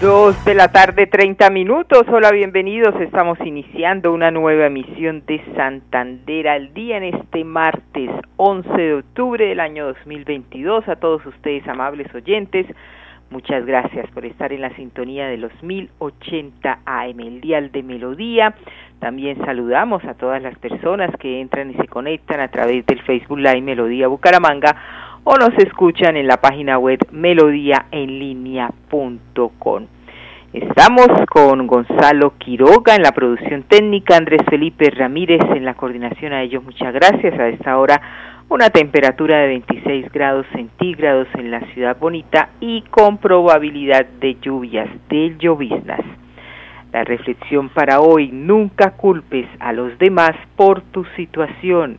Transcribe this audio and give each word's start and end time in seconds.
Dos 0.00 0.44
de 0.44 0.54
la 0.54 0.68
tarde, 0.68 1.06
30 1.06 1.48
minutos. 1.48 2.02
Hola, 2.12 2.30
bienvenidos. 2.30 2.94
Estamos 3.00 3.38
iniciando 3.40 4.12
una 4.12 4.30
nueva 4.30 4.66
emisión 4.66 5.24
de 5.24 5.42
Santander 5.56 6.48
al 6.48 6.74
día 6.74 6.98
en 6.98 7.04
este 7.04 7.44
martes 7.44 8.10
11 8.36 8.68
de 8.76 8.94
octubre 8.94 9.46
del 9.46 9.58
año 9.58 9.86
2022. 9.86 10.86
A 10.86 10.96
todos 10.96 11.24
ustedes, 11.24 11.66
amables 11.66 12.14
oyentes, 12.14 12.66
muchas 13.30 13.64
gracias 13.64 14.06
por 14.10 14.26
estar 14.26 14.52
en 14.52 14.60
la 14.60 14.76
sintonía 14.76 15.28
de 15.28 15.38
los 15.38 15.62
1080 15.62 16.80
AM, 16.84 17.20
el 17.20 17.40
dial 17.40 17.72
de 17.72 17.82
Melodía. 17.82 18.54
También 18.98 19.42
saludamos 19.46 20.04
a 20.04 20.12
todas 20.12 20.42
las 20.42 20.58
personas 20.58 21.10
que 21.18 21.40
entran 21.40 21.70
y 21.70 21.74
se 21.74 21.88
conectan 21.88 22.40
a 22.40 22.48
través 22.48 22.84
del 22.84 23.00
Facebook 23.00 23.38
Live 23.38 23.62
Melodía 23.62 24.08
Bucaramanga 24.08 24.76
o 25.28 25.36
nos 25.36 25.58
escuchan 25.58 26.16
en 26.16 26.28
la 26.28 26.36
página 26.36 26.78
web 26.78 27.00
melodíaenlínea.com. 27.10 29.86
Estamos 30.52 31.08
con 31.28 31.66
Gonzalo 31.66 32.34
Quiroga 32.38 32.94
en 32.94 33.02
la 33.02 33.10
producción 33.10 33.64
técnica, 33.64 34.16
Andrés 34.16 34.42
Felipe 34.48 34.88
Ramírez 34.88 35.40
en 35.56 35.64
la 35.64 35.74
coordinación. 35.74 36.32
A 36.32 36.44
ellos 36.44 36.62
muchas 36.62 36.94
gracias. 36.94 37.36
A 37.40 37.48
esta 37.48 37.76
hora 37.76 38.00
una 38.48 38.70
temperatura 38.70 39.38
de 39.38 39.48
26 39.48 40.12
grados 40.12 40.46
centígrados 40.52 41.26
en 41.34 41.50
la 41.50 41.58
ciudad 41.72 41.98
bonita 41.98 42.50
y 42.60 42.82
con 42.82 43.18
probabilidad 43.18 44.06
de 44.20 44.36
lluvias, 44.40 44.88
de 45.08 45.34
lloviznas. 45.40 46.02
La 46.92 47.02
reflexión 47.02 47.68
para 47.70 47.98
hoy, 47.98 48.30
nunca 48.30 48.92
culpes 48.92 49.48
a 49.58 49.72
los 49.72 49.98
demás 49.98 50.36
por 50.54 50.82
tu 50.82 51.04
situación. 51.16 51.98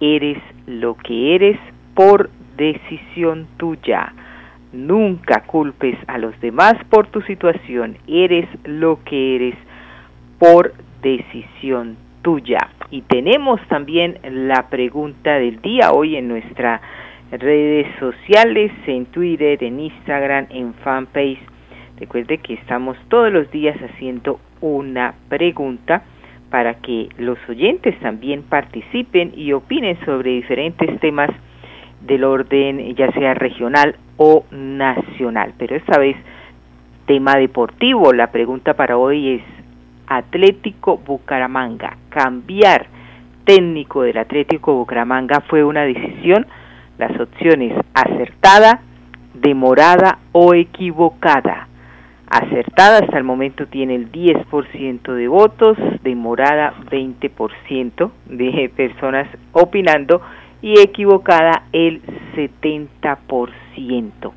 Eres 0.00 0.38
lo 0.66 0.96
que 0.96 1.34
eres 1.34 1.58
por 1.94 2.30
decisión 2.62 3.46
tuya. 3.56 4.12
Nunca 4.72 5.42
culpes 5.42 5.98
a 6.06 6.18
los 6.18 6.38
demás 6.40 6.74
por 6.88 7.08
tu 7.08 7.20
situación. 7.22 7.96
Eres 8.06 8.48
lo 8.64 9.00
que 9.04 9.36
eres 9.36 9.54
por 10.38 10.72
decisión 11.02 11.96
tuya. 12.22 12.58
Y 12.90 13.02
tenemos 13.02 13.60
también 13.68 14.18
la 14.22 14.68
pregunta 14.70 15.34
del 15.34 15.60
día 15.60 15.92
hoy 15.92 16.16
en 16.16 16.28
nuestras 16.28 16.80
redes 17.32 17.86
sociales, 17.98 18.70
en 18.86 19.06
Twitter, 19.06 19.62
en 19.62 19.80
Instagram, 19.80 20.46
en 20.50 20.74
fanpage. 20.74 21.40
Recuerde 21.98 22.38
que 22.38 22.54
estamos 22.54 22.96
todos 23.08 23.32
los 23.32 23.50
días 23.50 23.76
haciendo 23.82 24.40
una 24.60 25.14
pregunta 25.28 26.02
para 26.50 26.74
que 26.74 27.08
los 27.16 27.38
oyentes 27.48 27.98
también 28.00 28.42
participen 28.42 29.32
y 29.34 29.52
opinen 29.52 29.98
sobre 30.04 30.32
diferentes 30.32 31.00
temas 31.00 31.30
del 32.06 32.24
orden 32.24 32.94
ya 32.94 33.10
sea 33.12 33.34
regional 33.34 33.96
o 34.16 34.44
nacional. 34.50 35.54
Pero 35.58 35.76
esta 35.76 35.98
vez 35.98 36.16
tema 37.06 37.36
deportivo. 37.36 38.12
La 38.12 38.30
pregunta 38.30 38.74
para 38.74 38.96
hoy 38.96 39.36
es 39.36 39.42
Atlético 40.06 40.98
Bucaramanga. 40.98 41.96
Cambiar 42.08 42.86
técnico 43.44 44.02
del 44.02 44.18
Atlético 44.18 44.74
Bucaramanga 44.74 45.40
fue 45.48 45.64
una 45.64 45.82
decisión. 45.82 46.46
Las 46.98 47.18
opciones 47.18 47.72
acertada, 47.94 48.80
demorada 49.34 50.18
o 50.32 50.54
equivocada. 50.54 51.68
Acertada 52.28 52.98
hasta 52.98 53.18
el 53.18 53.24
momento 53.24 53.66
tiene 53.66 53.94
el 53.94 54.10
10% 54.10 55.12
de 55.12 55.28
votos, 55.28 55.76
demorada 56.02 56.72
20% 56.90 58.10
de 58.26 58.72
personas 58.74 59.28
opinando 59.52 60.22
y 60.62 60.80
equivocada 60.80 61.64
el 61.72 62.00
70%. 62.34 64.32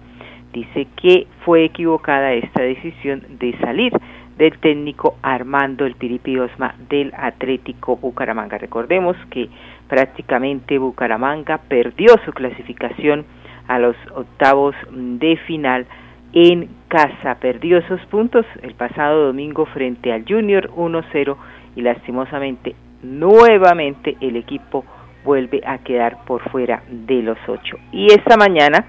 Dice 0.52 0.88
que 0.96 1.28
fue 1.46 1.66
equivocada 1.66 2.34
esta 2.34 2.64
decisión 2.64 3.24
de 3.40 3.58
salir 3.60 3.94
del 4.38 4.58
técnico 4.60 5.18
Armando 5.22 5.86
el 5.86 5.96
Piripi 5.96 6.38
Osma 6.40 6.76
del 6.90 7.14
Atlético 7.16 7.96
Bucaramanga. 7.98 8.58
Recordemos 8.58 9.16
que 9.30 9.50
prácticamente 9.88 10.78
Bucaramanga 10.78 11.58
perdió 11.58 12.16
su 12.26 12.34
clasificación 12.34 13.26
a 13.68 13.80
los 13.80 13.96
octavos 14.14 14.76
de 14.92 15.38
final 15.48 15.86
en 16.34 16.70
casa. 16.88 17.36
Perdió 17.36 17.78
esos 17.78 18.02
puntos 18.08 18.46
el 18.62 18.74
pasado 18.74 19.28
domingo 19.28 19.66
frente 19.68 20.12
al 20.12 20.26
Junior 20.28 20.70
1-0 20.72 21.36
y 21.76 21.82
lastimosamente 21.82 22.76
nuevamente 23.04 24.18
el 24.20 24.36
equipo 24.36 24.84
vuelve 25.26 25.62
a 25.66 25.80
quedar 25.80 26.24
por 26.26 26.42
fuera 26.52 26.84
de 26.88 27.22
los 27.24 27.38
ocho. 27.48 27.78
Y 27.92 28.08
esta 28.08 28.38
mañana, 28.38 28.86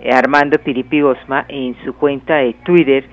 eh, 0.00 0.10
Armando 0.10 0.58
Piripi 0.58 1.02
Osma 1.02 1.44
en 1.48 1.76
su 1.84 1.94
cuenta 1.94 2.36
de 2.36 2.54
Twitter 2.64 3.04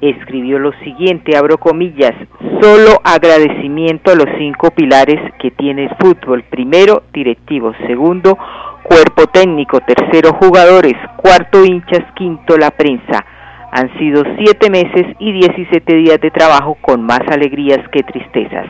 escribió 0.00 0.58
lo 0.58 0.72
siguiente, 0.84 1.36
abro 1.36 1.58
comillas, 1.58 2.12
solo 2.60 3.00
agradecimiento 3.04 4.10
a 4.10 4.16
los 4.16 4.26
cinco 4.36 4.70
pilares 4.70 5.20
que 5.40 5.52
tiene 5.52 5.84
el 5.84 5.90
fútbol. 6.00 6.42
Primero, 6.42 7.04
directivos. 7.12 7.76
Segundo, 7.86 8.36
cuerpo 8.82 9.26
técnico. 9.32 9.78
Tercero, 9.80 10.32
jugadores. 10.40 10.94
Cuarto, 11.16 11.64
hinchas. 11.64 12.02
Quinto, 12.16 12.56
la 12.56 12.72
prensa. 12.72 13.24
Han 13.70 13.96
sido 13.98 14.24
siete 14.38 14.70
meses 14.70 15.06
y 15.20 15.32
diecisiete 15.32 15.94
días 15.94 16.20
de 16.20 16.30
trabajo 16.30 16.76
con 16.80 17.02
más 17.04 17.22
alegrías 17.28 17.88
que 17.90 18.02
tristezas. 18.02 18.66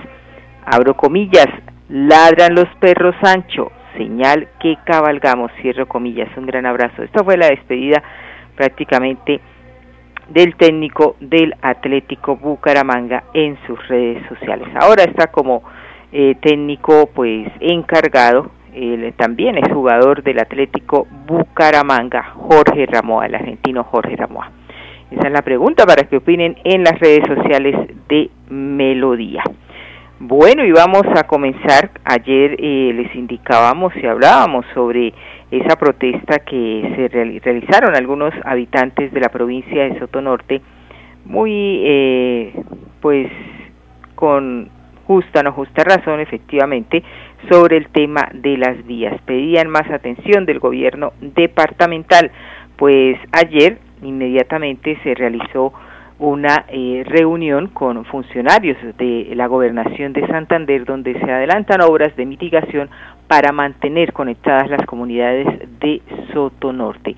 Abro 0.66 0.94
comillas, 0.94 1.48
Ladran 1.88 2.54
los 2.54 2.68
perros 2.80 3.14
Sancho, 3.22 3.70
señal 3.96 4.48
que 4.60 4.76
cabalgamos, 4.84 5.50
cierro 5.60 5.86
comillas, 5.86 6.28
un 6.36 6.46
gran 6.46 6.66
abrazo. 6.66 7.02
Esta 7.02 7.22
fue 7.22 7.36
la 7.36 7.48
despedida 7.48 8.02
prácticamente 8.56 9.40
del 10.28 10.56
técnico 10.56 11.16
del 11.20 11.54
Atlético 11.60 12.36
Bucaramanga 12.36 13.24
en 13.34 13.58
sus 13.66 13.86
redes 13.88 14.26
sociales. 14.28 14.68
Ahora 14.80 15.04
está 15.04 15.26
como 15.26 15.62
eh, 16.12 16.36
técnico 16.40 17.10
pues 17.14 17.48
encargado, 17.60 18.50
él 18.74 19.12
también 19.16 19.58
es 19.58 19.70
jugador 19.72 20.22
del 20.22 20.38
Atlético 20.40 21.06
Bucaramanga, 21.26 22.22
Jorge 22.34 22.86
Ramoa, 22.86 23.26
el 23.26 23.34
argentino 23.34 23.84
Jorge 23.84 24.16
Ramoa. 24.16 24.50
Esa 25.10 25.26
es 25.26 25.32
la 25.32 25.42
pregunta 25.42 25.84
para 25.84 26.04
que 26.04 26.16
opinen 26.16 26.56
en 26.64 26.84
las 26.84 26.98
redes 26.98 27.22
sociales 27.26 27.76
de 28.08 28.30
Melodía. 28.48 29.42
Bueno, 30.24 30.64
y 30.64 30.70
vamos 30.70 31.02
a 31.16 31.24
comenzar. 31.24 31.90
Ayer 32.04 32.54
eh, 32.56 32.92
les 32.94 33.12
indicábamos 33.16 33.92
y 33.96 34.06
hablábamos 34.06 34.64
sobre 34.72 35.12
esa 35.50 35.74
protesta 35.74 36.38
que 36.38 36.92
se 36.94 37.08
realizaron 37.08 37.96
algunos 37.96 38.32
habitantes 38.44 39.12
de 39.12 39.18
la 39.18 39.30
provincia 39.30 39.82
de 39.82 39.98
Sotonorte, 39.98 40.62
muy, 41.24 41.82
eh, 41.84 42.54
pues, 43.00 43.32
con 44.14 44.70
justa, 45.08 45.42
no 45.42 45.50
justa 45.54 45.82
razón, 45.82 46.20
efectivamente, 46.20 47.02
sobre 47.50 47.76
el 47.76 47.88
tema 47.88 48.28
de 48.32 48.58
las 48.58 48.86
vías. 48.86 49.20
Pedían 49.22 49.70
más 49.70 49.90
atención 49.90 50.46
del 50.46 50.60
gobierno 50.60 51.14
departamental, 51.20 52.30
pues 52.76 53.18
ayer 53.32 53.78
inmediatamente 54.02 54.96
se 55.02 55.16
realizó 55.16 55.72
una 56.22 56.66
eh, 56.68 57.02
reunión 57.04 57.66
con 57.66 58.04
funcionarios 58.04 58.78
de 58.96 59.32
la 59.34 59.48
gobernación 59.48 60.12
de 60.12 60.24
Santander 60.28 60.84
donde 60.84 61.18
se 61.18 61.32
adelantan 61.32 61.80
obras 61.80 62.14
de 62.14 62.24
mitigación 62.26 62.88
para 63.26 63.50
mantener 63.50 64.12
conectadas 64.12 64.70
las 64.70 64.86
comunidades 64.86 65.48
de 65.80 66.00
Soto 66.32 66.72
Norte. 66.72 67.16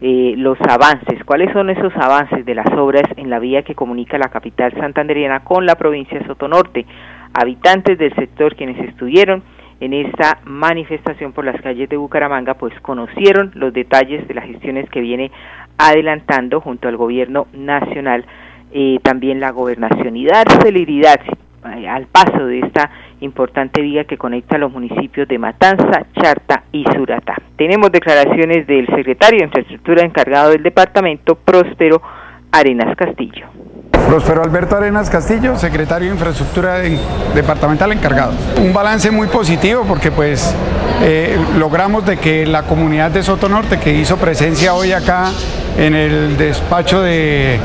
Eh, 0.00 0.34
los 0.38 0.58
avances, 0.62 1.22
cuáles 1.24 1.52
son 1.52 1.68
esos 1.68 1.92
avances 1.96 2.46
de 2.46 2.54
las 2.54 2.70
obras 2.78 3.04
en 3.16 3.28
la 3.28 3.38
vía 3.38 3.62
que 3.62 3.74
comunica 3.74 4.16
la 4.16 4.30
capital 4.30 4.72
santanderiana 4.72 5.40
con 5.40 5.66
la 5.66 5.74
provincia 5.74 6.18
de 6.18 6.26
Sotonorte. 6.26 6.86
Habitantes 7.34 7.98
del 7.98 8.14
sector 8.14 8.56
quienes 8.56 8.78
estuvieron 8.88 9.42
en 9.80 9.92
esta 9.92 10.38
manifestación 10.44 11.34
por 11.34 11.44
las 11.44 11.60
calles 11.60 11.90
de 11.90 11.98
Bucaramanga, 11.98 12.54
pues 12.54 12.72
conocieron 12.80 13.52
los 13.54 13.74
detalles 13.74 14.26
de 14.26 14.32
las 14.32 14.46
gestiones 14.46 14.88
que 14.88 15.02
viene 15.02 15.30
adelantando 15.76 16.62
junto 16.62 16.88
al 16.88 16.96
gobierno 16.96 17.48
nacional 17.52 18.24
eh, 18.78 18.98
también 19.02 19.40
la 19.40 19.52
gobernación 19.52 20.16
y 20.16 20.26
dar 20.26 20.46
celeridad 20.62 21.18
eh, 21.78 21.88
al 21.88 22.08
paso 22.08 22.44
de 22.44 22.58
esta 22.58 22.90
importante 23.20 23.80
vía 23.80 24.04
que 24.04 24.18
conecta 24.18 24.58
los 24.58 24.70
municipios 24.70 25.26
de 25.28 25.38
Matanza, 25.38 26.04
Charta 26.20 26.64
y 26.72 26.84
Suratá. 26.94 27.36
Tenemos 27.56 27.90
declaraciones 27.90 28.66
del 28.66 28.86
secretario 28.94 29.38
de 29.38 29.46
Infraestructura 29.46 30.02
encargado 30.02 30.50
del 30.50 30.62
departamento, 30.62 31.36
Próspero 31.36 32.02
Arenas 32.52 32.94
Castillo. 32.98 33.46
Próspero 34.06 34.44
Alberto 34.44 34.76
Arenas 34.76 35.08
Castillo, 35.08 35.56
secretario 35.56 36.08
de 36.08 36.14
Infraestructura 36.14 36.80
Departamental 37.34 37.92
encargado. 37.92 38.34
Un 38.60 38.74
balance 38.74 39.10
muy 39.10 39.28
positivo 39.28 39.84
porque 39.88 40.10
pues 40.10 40.54
eh, 41.02 41.38
logramos 41.58 42.04
de 42.04 42.18
que 42.18 42.44
la 42.44 42.64
comunidad 42.64 43.10
de 43.10 43.22
Soto 43.22 43.48
Norte 43.48 43.80
que 43.80 43.94
hizo 43.94 44.18
presencia 44.18 44.74
hoy 44.74 44.92
acá 44.92 45.30
en 45.78 45.94
el 45.94 46.36
despacho 46.36 47.00
de, 47.00 47.58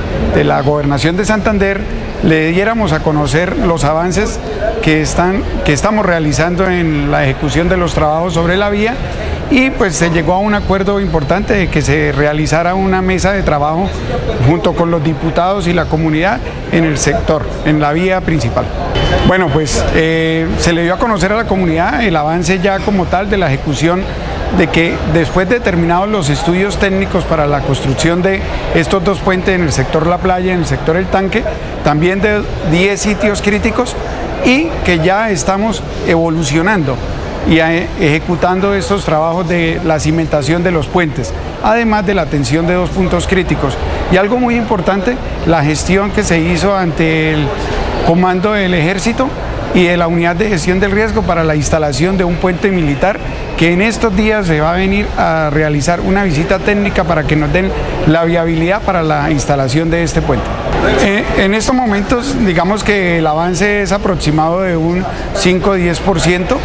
la 0.44 0.62
gobernación 0.62 1.18
de 1.18 1.26
Santander 1.26 1.82
le 2.24 2.52
diéramos 2.52 2.92
a 2.94 3.00
conocer 3.00 3.58
los 3.58 3.84
avances 3.84 4.40
que, 4.82 5.02
están, 5.02 5.44
que 5.66 5.74
estamos 5.74 6.06
realizando 6.06 6.70
en 6.70 7.12
la 7.12 7.24
ejecución 7.24 7.70
de 7.70 7.78
los 7.78 7.94
trabajos 7.94 8.34
sobre 8.34 8.58
la 8.58 8.70
vía 8.70 8.96
y 9.50 9.70
pues 9.72 9.96
se 9.96 10.10
llegó 10.10 10.34
a 10.34 10.40
un 10.40 10.54
acuerdo 10.54 11.02
importante 11.02 11.54
de 11.54 11.70
que 11.70 11.82
se 11.82 12.12
realizara 12.12 12.74
una 12.74 13.02
mesa 13.02 13.34
de 13.34 13.44
trabajo 13.44 13.90
junto 14.48 14.74
con 14.74 14.92
los 14.92 15.04
diputados 15.04 15.68
y 15.68 15.74
la 15.74 15.86
comunidad 15.86 16.40
en 16.72 16.86
el 16.86 16.98
sector, 16.98 17.46
en 17.66 17.82
la 17.82 17.92
vía 17.92 18.22
principal. 18.22 18.66
Bueno, 19.28 19.50
pues 19.50 19.84
eh, 19.94 20.48
se 20.60 20.74
le 20.74 20.84
dio 20.84 20.94
a 20.94 20.98
conocer 20.98 21.32
a 21.34 21.36
la 21.36 21.46
comunidad 21.46 22.04
el 22.04 22.16
avance 22.16 22.60
ya 22.60 22.80
como 22.80 23.06
tal 23.06 23.30
de 23.30 23.38
la 23.38 23.48
ejecución 23.48 24.04
de 24.58 24.68
que 24.68 24.96
después 25.14 25.48
de 25.48 25.60
terminados 25.60 26.10
los 26.10 26.30
estudios 26.30 26.78
técnicos 26.78 27.24
para 27.24 27.48
la 27.48 27.62
construcción 27.62 28.22
de 28.22 28.42
estos 28.76 29.04
dos 29.04 29.20
puentes 29.20 29.56
en 29.56 29.64
el 29.64 29.72
sector 29.72 30.08
La 30.08 30.18
Playa, 30.18 30.54
en 30.54 30.60
el 30.60 30.66
sector 30.66 30.98
El 30.98 31.08
Tanque, 31.08 31.44
también 31.84 32.22
de 32.22 32.44
10 32.72 33.00
sitios 33.00 33.42
críticos 33.42 33.96
y 34.46 34.68
que 34.86 35.00
ya 35.00 35.30
estamos 35.30 35.82
evolucionando 36.08 36.96
y 37.50 37.60
ejecutando 37.60 38.76
estos 38.76 39.04
trabajos 39.04 39.48
de 39.48 39.80
la 39.84 40.00
cimentación 40.00 40.64
de 40.64 40.72
los 40.72 40.88
puentes, 40.88 41.34
además 41.64 42.06
de 42.06 42.14
la 42.14 42.24
atención 42.24 42.68
de 42.68 42.76
dos 42.76 42.90
puntos 42.92 43.28
críticos. 43.28 43.76
Y 44.12 44.18
algo 44.18 44.38
muy 44.38 44.56
importante, 44.56 45.16
la 45.48 45.64
gestión 45.64 46.12
que 46.12 46.24
se 46.24 46.40
hizo 46.40 46.76
ante 46.76 47.34
el 47.34 47.48
comando 48.06 48.54
del 48.54 48.74
ejército 48.74 49.28
y 49.74 49.86
de 49.86 49.98
la 49.98 50.08
unidad 50.08 50.36
de 50.36 50.50
gestión 50.50 50.80
del 50.80 50.92
riesgo 50.92 51.22
para 51.22 51.44
la 51.44 51.56
instalación 51.56 52.18
de 52.18 52.24
un 52.24 52.36
puente 52.36 52.70
militar 52.72 53.20
que 53.58 53.74
en 53.74 53.82
estos 53.82 54.16
días 54.16 54.48
se 54.48 54.60
va 54.60 54.74
a 54.74 54.76
venir 54.76 55.08
a 55.18 55.50
realizar 55.52 56.02
una 56.02 56.24
visita 56.24 56.60
técnica 56.60 57.04
para 57.04 57.24
que 57.24 57.36
nos 57.36 57.54
den 57.54 57.72
la 58.08 58.26
viabilidad 58.26 58.82
para 58.82 59.04
la 59.04 59.30
instalación 59.32 59.90
de 59.90 60.04
este 60.04 60.22
puente. 60.22 60.46
Eh, 61.04 61.24
en 61.38 61.54
estos 61.54 61.76
momentos 61.76 62.36
digamos 62.46 62.84
que 62.84 63.20
el 63.20 63.28
avance 63.28 63.84
es 63.84 63.92
aproximado 63.92 64.62
de 64.62 64.76
un 64.76 65.06
5-10% 65.36 66.58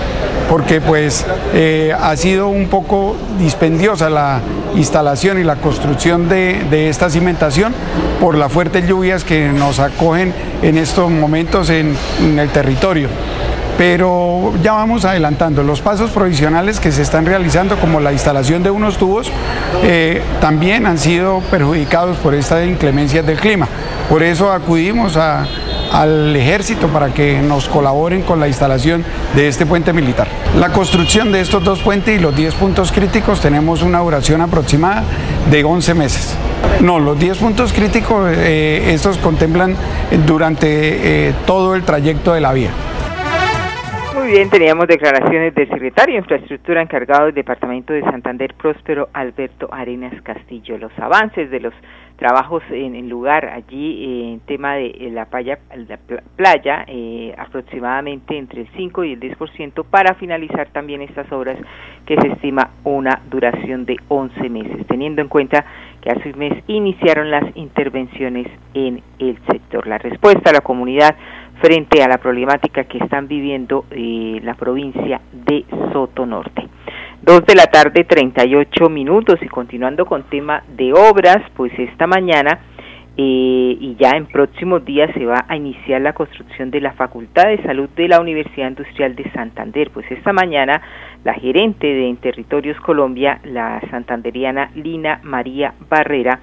porque 0.49 0.81
pues 0.81 1.27
eh, 1.55 1.95
ha 1.99 2.17
sido 2.17 2.49
un 2.49 2.69
poco 2.69 3.17
dispendiosa 3.39 4.11
la 4.11 4.41
instalación 4.75 5.39
y 5.41 5.45
la 5.45 5.57
construcción 5.57 6.29
de, 6.29 6.89
esta 6.89 7.11
cimentación 7.11 7.75
por 8.21 8.37
las 8.37 8.53
fuertes 8.53 8.87
lluvias 8.87 9.25
que 9.25 9.49
nos 9.49 9.79
acogen 9.79 10.33
en 10.63 10.79
estos 10.79 11.11
momentos 11.11 11.71
en, 11.71 11.97
el 12.39 12.49
territorio 12.51 13.09
pero 13.79 14.55
ya 14.63 14.73
vamos 14.73 15.05
adelantando. 15.05 15.63
Los 15.63 15.83
pasos 15.83 16.11
provisionales 16.11 16.81
que 16.81 16.91
se 16.91 17.03
están 17.03 17.27
realizando, 17.27 17.77
como 17.77 18.01
la 18.01 18.11
instalación 18.11 18.63
de 18.63 18.71
unos 18.71 18.97
tubos, 18.97 19.31
eh, 19.83 20.23
también 20.41 20.87
han 20.87 20.97
sido 20.97 21.43
perjudicados 21.51 22.17
por 22.17 22.35
estas 22.35 22.67
inclemencias 22.67 23.27
del 23.27 23.39
clima. 23.39 23.69
Por 24.09 24.23
eso 24.23 24.51
acudimos 24.51 25.19
a, 25.19 25.47
al 25.93 26.35
ejército 26.35 26.89
para 26.89 27.13
que 27.13 27.41
nos 27.43 27.69
colaboren 27.69 28.23
con 28.23 28.41
la 28.41 28.49
instalación 28.49 29.05
de 29.35 29.49
este 29.49 29.67
puente 29.67 29.93
militar. 29.93 30.29
La 30.59 30.73
construcción 30.73 31.33
de 31.33 31.41
estos 31.41 31.63
dos 31.65 31.83
puentes 31.83 32.19
y 32.19 32.23
los 32.23 32.35
10 32.35 32.55
puntos 32.55 32.93
críticos 32.93 33.41
tenemos 33.41 33.83
una 33.83 34.01
duración 34.01 34.41
aproximada 34.41 35.05
de 35.51 35.65
11 35.65 35.95
meses. 35.95 36.39
No, 36.83 36.99
los 36.99 37.19
10 37.19 37.39
puntos 37.39 37.73
críticos, 37.73 38.31
eh, 38.37 38.93
estos 38.93 39.19
contemplan 39.19 39.77
durante 40.27 41.29
eh, 41.29 41.35
todo 41.47 41.75
el 41.75 41.83
trayecto 41.83 42.33
de 42.33 42.41
la 42.41 42.53
vía. 42.53 42.71
Muy 44.15 44.29
bien, 44.29 44.51
teníamos 44.51 44.89
declaraciones 44.89 45.55
del 45.55 45.69
secretario 45.69 46.15
de 46.15 46.19
Infraestructura 46.19 46.83
encargado 46.83 47.27
del 47.27 47.35
Departamento 47.35 47.93
de 47.93 48.03
Santander, 48.03 48.55
Próspero 48.55 49.09
Alberto 49.13 49.69
Arenas 49.73 50.21
Castillo. 50.23 50.79
Los 50.79 50.91
avances 50.99 51.51
de 51.51 51.61
los 51.61 51.75
trabajos 52.17 52.63
en, 52.71 53.09
lugar 53.09 53.47
allí 53.47 54.05
eh, 54.05 54.33
en 54.33 54.41
tema 54.41 54.75
de 54.75 54.87
eh, 54.87 55.11
la 55.13 55.27
playa, 55.27 55.59
la 55.75 55.99
playa 56.37 56.85
eh, 56.89 57.35
aproximadamente 57.37 58.37
entre 58.37 58.63
el 58.63 58.69
5 58.77 59.05
y 59.05 59.13
el 59.13 59.21
10% 59.21 59.85
para 59.85 60.15
finalizar 60.15 60.69
también 60.69 61.03
estas 61.03 61.31
obras 61.31 61.59
que 62.07 62.17
se 62.21 62.29
estima 62.29 62.71
una 62.85 63.21
duración 63.31 63.85
de 63.85 63.97
11 64.09 64.49
meses, 64.49 64.87
teniendo 64.87 65.21
en 65.21 65.29
cuenta 65.29 65.65
que 66.01 66.11
hace 66.11 66.31
un 66.31 66.39
mes 66.39 66.65
iniciaron 66.67 67.31
las 67.31 67.45
intervenciones 67.57 68.47
en 68.75 69.03
el 69.19 69.39
sector. 69.51 69.87
La 69.87 69.99
respuesta 69.99 70.51
a 70.51 70.53
la 70.53 70.61
comunidad 70.61 71.17
frente 71.61 72.03
a 72.03 72.09
la 72.09 72.19
problemática 72.19 72.85
que 72.85 72.99
están 72.99 73.29
viviendo 73.29 73.85
la 73.91 74.55
provincia 74.55 75.21
de 75.33 75.65
Soto 75.93 76.27
Norte. 76.27 76.69
Dos 77.23 77.45
de 77.45 77.55
la 77.55 77.67
tarde, 77.67 78.05
38 78.05 78.89
minutos 78.89 79.37
y 79.43 79.49
continuando 79.49 80.07
con 80.07 80.25
tema 80.25 80.63
de 80.77 80.93
obras, 80.93 81.39
pues 81.57 81.73
esta 81.79 82.07
mañana 82.07 82.61
eh, 83.19 83.77
y 83.81 83.97
ya 83.99 84.11
en 84.11 84.27
próximos 84.27 84.85
días 84.85 85.11
se 85.15 85.25
va 85.25 85.47
a 85.49 85.57
iniciar 85.57 86.03
la 86.03 86.13
construcción 86.13 86.71
de 86.71 86.83
la 86.83 86.93
Facultad 86.93 87.49
de 87.49 87.63
Salud 87.63 87.89
de 87.97 88.09
la 88.09 88.21
Universidad 88.21 88.69
Industrial 88.69 89.17
de 89.17 89.31
Santander. 89.33 89.91
Pues 89.91 90.05
esta 90.11 90.35
mañana 90.35 90.83
la 91.25 91.33
gerente 91.33 91.87
de 91.87 92.11
En 92.11 92.19
Territorios 92.19 92.79
Colombia, 92.81 93.41
la 93.43 93.81
santanderiana 93.91 94.71
Lina 94.75 95.21
María 95.23 95.73
Barrera, 95.89 96.41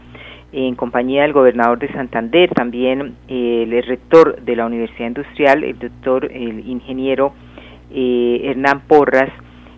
en 0.54 0.76
compañía 0.76 1.24
del 1.24 1.34
gobernador 1.34 1.80
de 1.80 1.92
Santander, 1.92 2.50
también 2.52 3.16
eh, 3.28 3.64
el 3.68 3.84
rector 3.84 4.40
de 4.42 4.56
la 4.56 4.68
Universidad 4.68 5.08
Industrial, 5.08 5.64
el 5.64 5.80
doctor, 5.80 6.32
el 6.32 6.68
ingeniero 6.68 7.34
eh, 7.92 8.42
Hernán 8.46 8.82
Porras, 8.88 9.32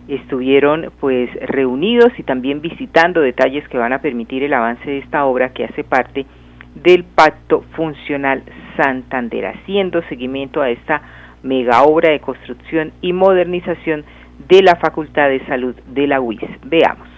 estuvieron 0.06 0.92
pues 1.00 1.30
reunidos 1.48 2.12
y 2.18 2.22
también 2.22 2.60
visitando 2.60 3.20
detalles 3.20 3.66
que 3.68 3.78
van 3.78 3.92
a 3.92 4.00
permitir 4.00 4.44
el 4.44 4.52
avance 4.52 4.88
de 4.88 4.98
esta 4.98 5.24
obra 5.24 5.48
que 5.48 5.64
hace 5.64 5.82
parte 5.82 6.26
del 6.74 7.04
Pacto 7.04 7.64
Funcional 7.74 8.42
Santander, 8.76 9.46
haciendo 9.46 10.02
seguimiento 10.02 10.60
a 10.60 10.70
esta 10.70 11.00
mega 11.42 11.82
obra 11.82 12.10
de 12.10 12.20
construcción 12.20 12.92
y 13.00 13.12
modernización 13.14 14.04
de 14.48 14.62
la 14.62 14.76
Facultad 14.76 15.28
de 15.30 15.44
Salud 15.46 15.74
de 15.86 16.06
la 16.06 16.20
UIS. 16.20 16.42
Veamos. 16.64 17.15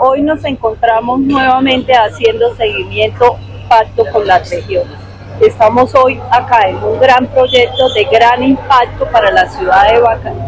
Hoy 0.00 0.22
nos 0.22 0.44
encontramos 0.44 1.20
nuevamente 1.20 1.92
haciendo 1.94 2.54
seguimiento 2.54 3.36
pacto 3.68 4.04
con 4.10 4.26
las 4.26 4.50
regiones 4.50 5.02
Estamos 5.40 5.92
hoy 5.96 6.20
acá 6.30 6.68
en 6.68 6.76
un 6.76 7.00
gran 7.00 7.26
proyecto 7.26 7.88
de 7.94 8.04
gran 8.04 8.44
impacto 8.44 9.06
para 9.10 9.30
la 9.32 9.48
ciudad 9.48 9.88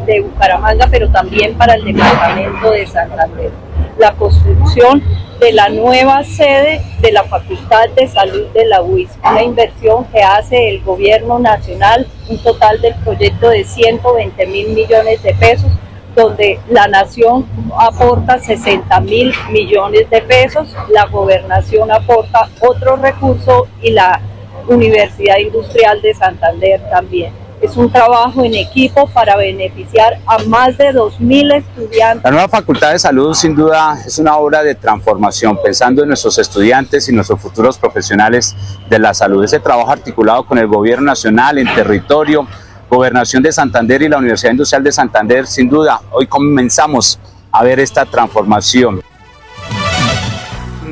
de, 0.07 0.21
Bucaramanga, 0.21 0.87
pero 0.89 1.09
también 1.11 1.55
para 1.55 1.75
el 1.75 1.85
departamento 1.85 2.71
de 2.71 2.87
Santander. 2.87 3.51
La 3.99 4.13
construcción 4.13 5.03
de 5.41 5.53
la 5.53 5.69
nueva 5.69 6.23
sede 6.23 6.81
de 7.01 7.11
la 7.11 7.25
Facultad 7.25 7.89
de 7.97 8.07
Salud 8.07 8.47
de 8.53 8.67
la 8.67 8.83
UIS, 8.83 9.11
una 9.29 9.43
inversión 9.43 10.05
que 10.13 10.23
hace 10.23 10.69
el 10.69 10.83
gobierno 10.85 11.41
nacional, 11.41 12.07
un 12.29 12.39
total 12.39 12.81
del 12.81 12.95
proyecto 12.97 13.49
de 13.49 13.65
120 13.65 14.47
mil 14.47 14.69
millones 14.69 15.23
de 15.25 15.35
pesos, 15.35 15.73
donde 16.15 16.61
la 16.71 16.87
nación 16.87 17.47
aporta 17.79 18.39
60 18.39 19.01
mil 19.01 19.33
millones 19.51 20.09
de 20.11 20.23
pesos, 20.23 20.75
la 20.91 21.07
gobernación 21.07 21.91
aporta 21.91 22.49
otros 22.61 23.01
recursos 23.01 23.69
y 23.83 23.91
la 23.91 24.21
Universidad 24.69 25.39
Industrial 25.39 26.01
de 26.01 26.15
Santander 26.15 26.81
también. 26.91 27.33
Es 27.61 27.77
un 27.77 27.91
trabajo 27.91 28.45
en 28.45 28.55
equipo 28.55 29.07
para 29.09 29.37
beneficiar 29.37 30.19
a 30.27 30.39
más 30.45 30.77
de 30.77 30.93
2.000 30.93 31.57
estudiantes. 31.57 32.25
La 32.25 32.31
nueva 32.31 32.49
Facultad 32.49 32.93
de 32.93 32.99
Salud 32.99 33.33
sin 33.33 33.55
duda 33.55 33.97
es 34.05 34.19
una 34.19 34.37
obra 34.37 34.63
de 34.63 34.75
transformación, 34.75 35.59
pensando 35.63 36.03
en 36.03 36.09
nuestros 36.09 36.39
estudiantes 36.39 37.09
y 37.09 37.13
nuestros 37.13 37.41
futuros 37.41 37.79
profesionales 37.79 38.55
de 38.91 38.99
la 38.99 39.15
salud. 39.15 39.43
Ese 39.43 39.61
trabajo 39.61 39.91
articulado 39.91 40.45
con 40.45 40.59
el 40.59 40.67
Gobierno 40.67 41.07
Nacional 41.07 41.57
en 41.59 41.73
territorio, 41.75 42.47
Gobernación 42.89 43.43
de 43.43 43.53
Santander 43.53 44.03
y 44.03 44.09
la 44.09 44.19
Universidad 44.19 44.53
Industrial 44.53 44.83
de 44.83 44.93
Santander, 44.93 45.47
sin 45.47 45.69
duda, 45.69 46.01
hoy 46.13 46.27
comenzamos 46.27 47.19
a 47.51 47.63
ver 47.63 47.81
esta 47.81 48.05
transformación 48.05 49.01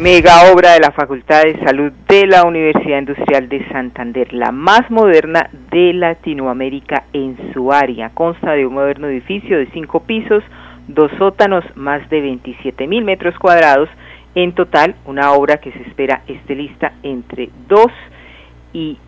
mega 0.03 0.51
obra 0.53 0.73
de 0.73 0.81
la 0.81 0.91
Facultad 0.91 1.45
de 1.45 1.65
Salud 1.65 1.93
de 2.09 2.27
la 2.27 2.43
Universidad 2.43 2.99
Industrial 2.99 3.49
de 3.49 3.65
Santander, 3.69 4.33
la 4.33 4.51
más 4.51 4.91
moderna 4.91 5.49
de 5.71 5.93
Latinoamérica 5.93 7.05
en 7.13 7.37
su 7.53 7.73
área. 7.73 8.11
Consta 8.11 8.51
de 8.51 8.67
un 8.67 8.75
moderno 8.75 9.07
edificio 9.07 9.57
de 9.57 9.71
cinco 9.71 10.01
pisos, 10.01 10.43
dos 10.89 11.09
sótanos, 11.19 11.65
más 11.77 12.11
de 12.11 12.21
27 12.21 12.89
mil 12.89 13.05
metros 13.05 13.39
cuadrados. 13.39 13.89
En 14.35 14.53
total, 14.57 14.97
una 15.05 15.35
obra 15.35 15.59
que 15.59 15.71
se 15.71 15.83
espera 15.83 16.25
esté 16.27 16.57
lista 16.57 16.95
entre 17.05 17.51
dos 17.69 17.93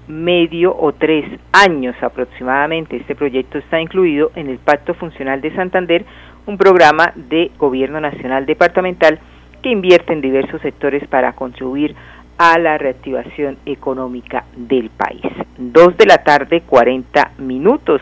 medio 0.09 0.76
o 0.76 0.92
tres 0.92 1.25
años 1.52 1.97
aproximadamente. 2.02 2.97
Este 2.97 3.14
proyecto 3.14 3.59
está 3.59 3.80
incluido 3.80 4.30
en 4.35 4.49
el 4.49 4.59
Pacto 4.59 4.94
Funcional 4.94 5.40
de 5.40 5.54
Santander, 5.54 6.04
un 6.47 6.59
programa 6.59 7.12
de 7.14 7.50
Gobierno 7.59 8.00
Nacional 8.00 8.47
Departamental 8.47 9.18
que 9.62 9.71
invierte 9.71 10.12
en 10.12 10.21
diversos 10.21 10.61
sectores 10.61 11.06
para 11.09 11.33
contribuir 11.33 11.97
a 12.37 12.59
la 12.59 12.76
reactivación 12.78 13.59
económica 13.64 14.44
del 14.56 14.90
país. 14.90 15.25
Dos 15.56 15.97
de 15.97 16.06
la 16.06 16.18
tarde, 16.18 16.62
40 16.62 17.33
minutos. 17.38 18.00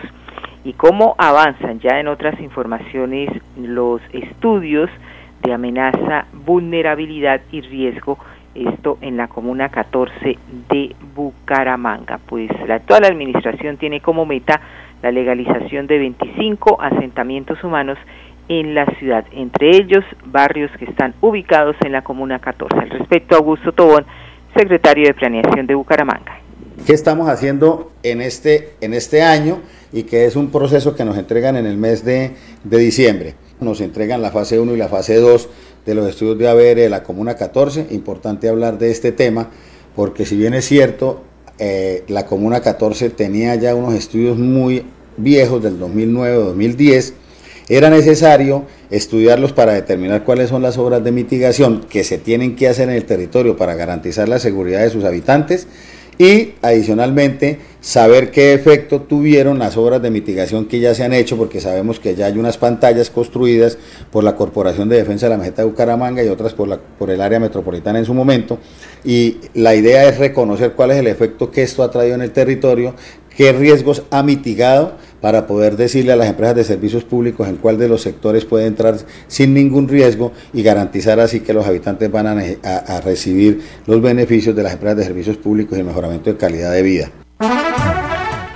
Y 0.65 0.75
cómo 0.75 1.15
avanzan 1.19 1.81
ya 1.81 1.99
en 1.99 2.09
otras 2.09 2.39
informaciones 2.41 3.31
los 3.57 4.01
estudios 4.13 4.89
de 5.43 5.53
amenaza, 5.53 6.27
vulnerabilidad 6.33 7.41
y 7.51 7.61
riesgo, 7.63 8.19
esto 8.55 8.99
en 9.01 9.17
la 9.17 9.29
comuna 9.29 9.69
14 9.69 10.39
de 10.71 10.95
Bucaramanga. 11.15 12.19
Pues 12.27 12.51
la 12.67 12.77
actual 12.77 13.05
administración 13.05 13.77
tiene 13.77 14.01
como 14.01 14.27
meta 14.27 14.61
la 15.03 15.11
legalización 15.11 15.87
de 15.87 15.99
25 15.99 16.81
asentamientos 16.81 17.63
humanos 17.65 17.99
en 18.49 18.75
la 18.75 18.87
ciudad, 18.99 19.25
entre 19.33 19.77
ellos 19.77 20.05
barrios 20.27 20.71
que 20.79 20.85
están 20.85 21.15
ubicados 21.21 21.77
en 21.85 21.93
la 21.93 22.03
Comuna 22.03 22.39
14. 22.39 22.77
Al 22.77 22.91
respecto, 22.91 23.37
Augusto 23.37 23.73
Tobón, 23.73 24.05
secretario 24.57 25.07
de 25.07 25.15
Planeación 25.15 25.67
de 25.67 25.75
Bucaramanga. 25.75 26.39
¿Qué 26.87 26.93
estamos 26.93 27.29
haciendo 27.29 27.93
en 28.03 28.21
este, 28.21 28.75
en 28.81 28.95
este 28.95 29.23
año 29.23 29.61
y 29.93 30.03
que 30.05 30.27
es 30.27 30.37
un 30.37 30.51
proceso 30.51 30.97
que 30.97 31.05
nos 31.05 31.17
entregan 31.17 31.57
en 31.57 31.67
el 31.67 31.77
mes 31.77 32.05
de, 32.05 32.33
de 32.65 32.79
diciembre? 32.79 33.35
Nos 33.61 33.81
entregan 33.81 34.21
la 34.21 34.33
fase 34.33 34.59
1 34.59 34.75
y 34.75 34.77
la 34.77 34.89
fase 34.89 35.17
2 35.17 35.49
de 35.85 35.95
los 35.95 36.09
estudios 36.09 36.39
de 36.39 36.49
ABR 36.49 36.77
de 36.81 36.89
la 36.89 37.03
Comuna 37.03 37.35
14. 37.37 37.89
Importante 37.91 38.49
hablar 38.49 38.79
de 38.79 38.91
este 38.91 39.13
tema 39.13 39.51
porque 39.95 40.25
si 40.25 40.37
bien 40.37 40.55
es 40.55 40.65
cierto, 40.65 41.23
eh, 41.59 42.05
la 42.09 42.27
Comuna 42.27 42.61
14 42.61 43.11
tenía 43.11 43.55
ya 43.57 43.75
unos 43.75 43.95
estudios 43.95 44.39
muy 44.39 44.85
viejos 45.17 45.63
del 45.63 45.79
2009-2010, 45.79 47.13
era 47.69 47.91
necesario 47.91 48.65
estudiarlos 48.91 49.53
para 49.53 49.73
determinar 49.73 50.25
cuáles 50.25 50.49
son 50.49 50.63
las 50.63 50.79
obras 50.79 51.05
de 51.05 51.13
mitigación 51.13 51.85
que 51.89 52.05
se 52.05 52.19
tienen 52.19 52.57
que 52.57 52.69
hacer 52.69 52.89
en 52.89 52.97
el 52.97 53.05
territorio 53.05 53.57
para 53.57 53.75
garantizar 53.75 54.29
la 54.29 54.39
seguridad 54.39 54.81
de 54.81 54.91
sus 54.91 55.05
habitantes 55.05 55.67
y 56.23 56.55
adicionalmente 56.63 57.59
saber 57.81 58.31
qué 58.31 58.55
efecto 58.55 59.01
tuvieron 59.01 59.59
las 59.59 59.77
obras 59.77 60.01
de 60.01 60.13
mitigación 60.13 60.67
que 60.67 60.79
ya 60.79 60.95
se 60.95 61.03
han 61.03 61.13
hecho, 61.13 61.37
porque 61.37 61.61
sabemos 61.61 61.99
que 61.99 62.15
ya 62.15 62.27
hay 62.27 62.39
unas 62.39 62.59
pantallas 62.59 63.11
construidas 63.11 63.77
por 64.13 64.23
la 64.23 64.37
Corporación 64.37 64.89
de 64.89 64.99
Defensa 64.99 65.27
de 65.27 65.31
la 65.31 65.39
Meseta 65.39 65.63
de 65.63 65.69
Bucaramanga 65.69 66.23
y 66.23 66.29
otras 66.29 66.55
por, 66.55 66.69
la, 66.69 66.79
por 66.79 67.11
el 67.11 67.21
área 67.21 67.41
metropolitana 67.41 67.99
en 67.99 68.05
su 68.05 68.15
momento. 68.15 68.59
Y 69.05 69.39
la 69.55 69.75
idea 69.75 70.09
es 70.09 70.19
reconocer 70.19 70.75
cuál 70.75 70.93
es 70.93 70.99
el 70.99 71.09
efecto 71.09 71.51
que 71.51 71.65
esto 71.65 71.83
ha 71.83 71.91
traído 71.91 72.15
en 72.15 72.23
el 72.23 72.31
territorio, 72.31 72.95
qué 73.37 73.53
riesgos 73.53 74.05
ha 74.11 74.23
mitigado 74.23 74.93
para 75.23 75.47
poder 75.47 75.77
decirle 75.77 76.13
a 76.13 76.17
las 76.17 76.29
empresas 76.29 76.57
de 76.57 76.65
servicios 76.65 77.05
públicos 77.05 77.49
en 77.49 77.57
cuál 77.57 77.79
de 77.79 77.89
los 77.89 78.03
sectores 78.03 78.45
puede 78.45 78.67
entrar 78.67 78.95
sin 79.29 79.55
ningún 79.55 79.89
riesgo 79.89 80.33
y 80.53 80.65
garantizar 80.65 81.21
así 81.21 81.41
que 81.45 81.55
los 81.55 81.67
habitantes 81.67 82.11
van 82.11 82.27
a, 82.27 83.01
recibir 83.03 83.61
los 83.87 84.03
beneficios 84.03 84.55
de 84.55 84.65
las 84.65 84.73
empresas 84.73 84.99
de 84.99 85.05
servicios 85.05 85.37
públicos 85.37 85.79
y 85.79 85.81
el 85.81 85.87
mejoramiento 85.87 86.31
de 86.31 86.37
calidad 86.37 86.73
de 86.73 86.83
vida. 86.83 87.07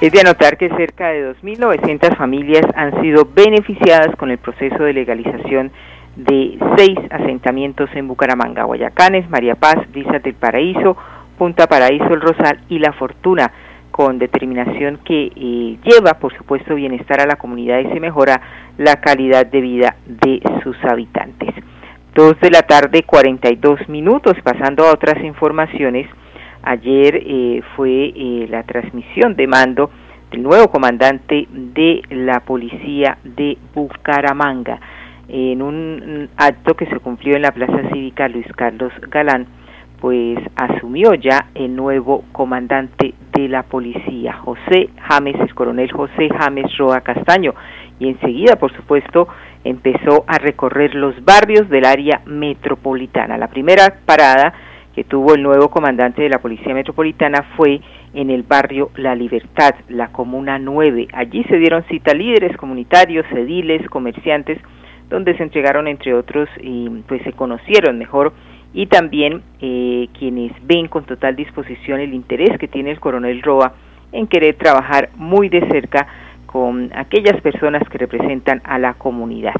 Es 0.00 0.12
de 0.12 0.20
anotar 0.20 0.58
que 0.58 0.68
cerca 0.70 1.08
de 1.08 1.35
2.900 1.37 2.16
familias 2.16 2.64
han 2.75 3.00
sido 3.00 3.28
beneficiadas 3.32 4.14
con 4.16 4.32
el 4.32 4.38
proceso 4.38 4.82
de 4.82 4.92
legalización 4.92 5.70
de 6.16 6.58
seis 6.76 6.99
asentamientos 7.11 7.88
en 7.94 8.08
Bucaramanga, 8.08 8.64
Guayacanes, 8.64 9.30
María 9.30 9.54
Paz, 9.54 9.76
Brisas 9.92 10.23
del 10.23 10.35
Paraíso, 10.35 10.96
Punta 11.38 11.68
Paraíso, 11.68 12.08
El 12.12 12.20
Rosal 12.20 12.61
y 12.68 12.80
La 12.80 12.92
Fortuna 12.92 13.52
con 13.96 14.18
determinación 14.18 14.98
que 15.06 15.32
eh, 15.34 15.78
lleva, 15.82 16.18
por 16.20 16.36
supuesto, 16.36 16.74
bienestar 16.74 17.18
a 17.22 17.26
la 17.26 17.36
comunidad 17.36 17.78
y 17.78 17.88
se 17.94 17.98
mejora 17.98 18.42
la 18.76 18.96
calidad 18.96 19.46
de 19.46 19.60
vida 19.62 19.96
de 20.04 20.42
sus 20.62 20.76
habitantes. 20.84 21.54
Dos 22.14 22.38
de 22.42 22.50
la 22.50 22.60
tarde, 22.60 23.04
42 23.04 23.88
minutos, 23.88 24.34
pasando 24.44 24.84
a 24.84 24.92
otras 24.92 25.24
informaciones. 25.24 26.10
Ayer 26.62 27.22
eh, 27.24 27.62
fue 27.74 28.12
eh, 28.14 28.46
la 28.50 28.64
transmisión 28.64 29.34
de 29.34 29.46
mando 29.46 29.90
del 30.30 30.42
nuevo 30.42 30.68
comandante 30.68 31.48
de 31.50 32.02
la 32.10 32.40
policía 32.40 33.16
de 33.24 33.56
Bucaramanga 33.74 34.78
en 35.28 35.62
un 35.62 36.28
acto 36.36 36.74
que 36.74 36.84
se 36.84 36.98
cumplió 36.98 37.34
en 37.36 37.42
la 37.42 37.52
Plaza 37.52 37.88
Cívica 37.94 38.28
Luis 38.28 38.46
Carlos 38.56 38.92
Galán 39.08 39.46
pues 40.00 40.38
asumió 40.56 41.14
ya 41.14 41.46
el 41.54 41.74
nuevo 41.74 42.24
comandante 42.32 43.14
de 43.32 43.48
la 43.48 43.62
policía, 43.62 44.34
José 44.34 44.90
James, 45.08 45.36
el 45.40 45.54
coronel 45.54 45.90
José 45.92 46.28
James 46.38 46.76
Roa 46.76 47.00
Castaño, 47.00 47.54
y 47.98 48.08
enseguida, 48.08 48.56
por 48.56 48.74
supuesto, 48.74 49.26
empezó 49.64 50.24
a 50.26 50.38
recorrer 50.38 50.94
los 50.94 51.24
barrios 51.24 51.68
del 51.68 51.84
área 51.84 52.20
metropolitana. 52.26 53.38
La 53.38 53.48
primera 53.48 53.98
parada 54.04 54.52
que 54.94 55.04
tuvo 55.04 55.34
el 55.34 55.42
nuevo 55.42 55.68
comandante 55.68 56.22
de 56.22 56.30
la 56.30 56.38
Policía 56.38 56.72
Metropolitana 56.72 57.44
fue 57.56 57.80
en 58.14 58.30
el 58.30 58.42
barrio 58.44 58.90
La 58.96 59.14
Libertad, 59.14 59.74
la 59.88 60.08
Comuna 60.08 60.58
9. 60.58 61.08
Allí 61.12 61.44
se 61.44 61.58
dieron 61.58 61.84
cita 61.84 62.14
líderes 62.14 62.56
comunitarios, 62.56 63.26
ediles, 63.30 63.86
comerciantes, 63.90 64.58
donde 65.10 65.36
se 65.36 65.42
entregaron, 65.42 65.86
entre 65.86 66.14
otros, 66.14 66.48
y 66.62 66.88
pues 67.06 67.22
se 67.24 67.32
conocieron 67.32 67.98
mejor 67.98 68.32
y 68.73 68.87
también 68.87 69.42
eh, 69.61 70.08
quienes 70.18 70.52
ven 70.66 70.88
con 70.88 71.04
total 71.04 71.37
disposición 71.37 72.00
el 72.00 72.14
interés 72.14 72.58
que 72.58 72.68
tiene 72.68 72.90
el 72.90 73.00
coronel 73.00 73.42
Roa 73.42 73.75
en 74.12 74.26
querer 74.26 74.56
trabajar 74.56 75.11
muy 75.16 75.49
de 75.49 75.66
cerca 75.68 76.06
con 76.46 76.90
aquellas 76.94 77.40
personas 77.40 77.82
que 77.88 77.99
representan 77.99 78.62
a 78.64 78.78
la 78.78 78.94
comunidad. 78.94 79.54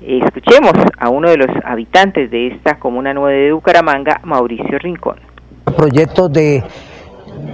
Escuchemos 0.00 0.72
a 0.98 1.08
uno 1.08 1.30
de 1.30 1.38
los 1.38 1.48
habitantes 1.64 2.30
de 2.30 2.48
esta 2.48 2.78
comuna 2.78 3.14
9 3.14 3.34
de 3.34 3.52
Bucaramanga, 3.52 4.20
Mauricio 4.24 4.78
Rincón. 4.78 5.16
Proyectos 5.76 6.32
de 6.32 6.62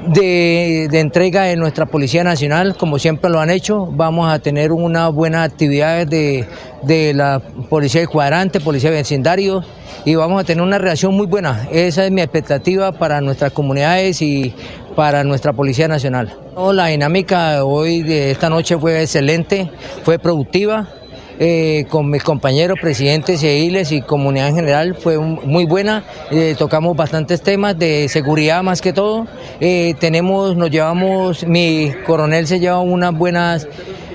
de, 0.09 0.85
entrega 0.93 1.45
de 1.45 1.57
nuestra 1.57 1.87
Policía 1.87 2.25
Nacional, 2.25 2.77
como 2.77 2.99
siempre 2.99 3.31
lo 3.31 3.41
han 3.41 3.51
hecho. 3.51 3.87
Vamos 3.91 4.33
a 4.33 4.39
tener 4.39 4.73
una 4.73 5.09
buena 5.09 5.43
actividad 5.43 6.07
de, 6.07 6.47
de 6.83 7.15
la 7.15 7.41
Policía 7.69 8.03
de 8.03 8.07
Cuadrante, 8.07 8.61
Policía 8.61 8.91
de 8.91 8.97
Vecindario 8.97 9.65
y 10.05 10.15
vamos 10.15 10.41
a 10.41 10.45
tener 10.45 10.63
una 10.63 10.79
reacción 10.79 11.15
muy 11.15 11.27
buena. 11.27 11.69
Esa 11.71 12.05
es 12.05 12.11
mi 12.11 12.21
expectativa 12.21 12.93
para 12.93 13.21
nuestras 13.21 13.53
comunidades 13.53 14.21
y 14.23 14.55
para 14.97 15.25
nuestra 15.25 15.53
Policía 15.53 15.89
Nacional. 15.89 16.37
La 16.73 16.87
dinámica 16.87 17.65
hoy 17.65 18.03
de 18.03 18.31
esta 18.31 18.51
noche 18.51 18.79
fue 18.79 19.01
excelente, 19.01 19.71
fue 20.05 20.19
productiva. 20.19 20.89
Eh, 21.45 21.87
con 21.89 22.09
mis 22.09 22.23
compañeros 22.23 22.79
presidentes 22.81 23.43
ediles 23.43 23.91
y 23.91 24.01
comunidad 24.01 24.51
en 24.51 24.55
general 24.55 24.95
fue 24.95 25.19
muy 25.19 25.65
buena. 25.67 26.05
Eh, 26.31 26.55
tocamos 26.57 26.97
bastantes 26.97 27.43
temas 27.43 27.77
de 27.77 28.09
seguridad 28.09 28.63
más 28.63 28.81
que 28.81 28.93
todo. 28.93 29.27
Eh, 29.59 29.97
tenemos, 29.99 30.55
nos 30.55 30.71
llevamos, 30.71 31.45
mi 31.45 31.93
coronel 32.07 32.47
se 32.47 32.61
lleva 32.61 32.79
unas 32.79 33.13
buenas 33.13 33.67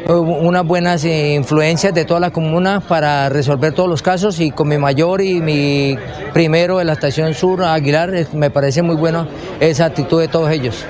unas 0.07 0.65
buenas 0.65 1.03
influencias 1.03 1.93
de 1.93 2.05
toda 2.05 2.21
la 2.21 2.31
comuna 2.31 2.79
para 2.79 3.27
resolver 3.27 3.73
todos 3.73 3.89
los 3.89 4.01
casos 4.01 4.39
y 4.39 4.51
con 4.51 4.69
mi 4.69 4.77
mayor 4.77 5.19
y 5.21 5.41
mi 5.41 5.97
primero 6.31 6.77
de 6.77 6.85
la 6.85 6.93
estación 6.93 7.33
sur, 7.33 7.61
Aguilar, 7.61 8.13
me 8.31 8.49
parece 8.49 8.81
muy 8.83 8.95
buena 8.95 9.27
esa 9.59 9.83
actitud 9.83 10.21
de 10.21 10.29
todos 10.29 10.49
ellos. 10.49 10.85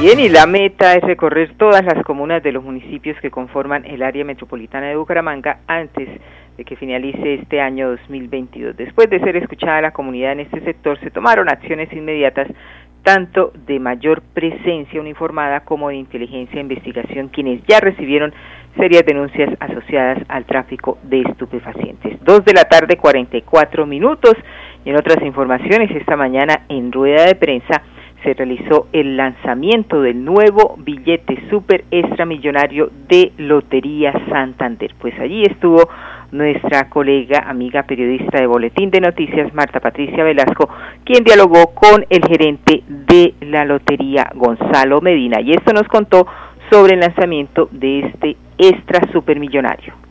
Bien, 0.00 0.18
y 0.18 0.28
la 0.28 0.46
meta 0.46 0.94
es 0.94 1.02
recorrer 1.02 1.54
todas 1.56 1.84
las 1.84 2.02
comunas 2.04 2.42
de 2.42 2.52
los 2.52 2.64
municipios 2.64 3.18
que 3.20 3.30
conforman 3.30 3.84
el 3.84 4.02
área 4.02 4.24
metropolitana 4.24 4.88
de 4.88 4.96
Bucaramanga 4.96 5.60
antes 5.66 6.08
de 6.56 6.64
que 6.64 6.76
finalice 6.76 7.34
este 7.34 7.60
año 7.60 7.90
2022. 7.90 8.76
Después 8.76 9.10
de 9.10 9.20
ser 9.20 9.36
escuchada 9.36 9.80
la 9.80 9.92
comunidad 9.92 10.32
en 10.32 10.40
este 10.40 10.60
sector, 10.60 10.98
se 11.00 11.10
tomaron 11.10 11.48
acciones 11.48 11.92
inmediatas 11.92 12.48
tanto 13.02 13.52
de 13.66 13.78
mayor 13.78 14.22
presencia 14.34 15.00
uniformada 15.00 15.60
como 15.60 15.88
de 15.88 15.96
inteligencia 15.96 16.58
e 16.58 16.62
investigación, 16.62 17.28
quienes 17.28 17.62
ya 17.66 17.80
recibieron 17.80 18.32
serias 18.76 19.04
denuncias 19.04 19.50
asociadas 19.58 20.18
al 20.28 20.44
tráfico 20.44 20.98
de 21.02 21.22
estupefacientes. 21.22 22.22
Dos 22.24 22.44
de 22.44 22.52
la 22.52 22.64
tarde, 22.64 22.96
44 22.96 23.86
minutos. 23.86 24.34
Y 24.84 24.90
en 24.90 24.96
otras 24.96 25.22
informaciones, 25.24 25.90
esta 25.90 26.16
mañana 26.16 26.62
en 26.68 26.90
rueda 26.92 27.26
de 27.26 27.34
prensa, 27.34 27.82
se 28.22 28.34
realizó 28.34 28.88
el 28.92 29.16
lanzamiento 29.16 30.02
del 30.02 30.24
nuevo 30.24 30.76
billete 30.78 31.48
super 31.50 31.84
extramillonario 31.90 32.90
de 33.08 33.32
Lotería 33.38 34.12
Santander. 34.28 34.94
Pues 34.98 35.18
allí 35.18 35.42
estuvo 35.42 35.88
nuestra 36.32 36.88
colega, 36.88 37.44
amiga 37.46 37.82
periodista 37.84 38.38
de 38.40 38.46
Boletín 38.46 38.90
de 38.90 39.00
Noticias, 39.00 39.52
Marta 39.54 39.80
Patricia 39.80 40.22
Velasco, 40.24 40.68
quien 41.04 41.24
dialogó 41.24 41.74
con 41.74 42.04
el 42.08 42.22
gerente 42.26 42.82
de 42.86 43.34
la 43.40 43.64
Lotería, 43.64 44.30
Gonzalo 44.34 45.00
Medina, 45.00 45.40
y 45.40 45.52
esto 45.52 45.72
nos 45.72 45.88
contó 45.88 46.26
sobre 46.70 46.94
el 46.94 47.00
lanzamiento 47.00 47.68
de 47.72 48.00
este 48.00 48.36
extra 48.58 49.10
supermillonario. 49.12 50.09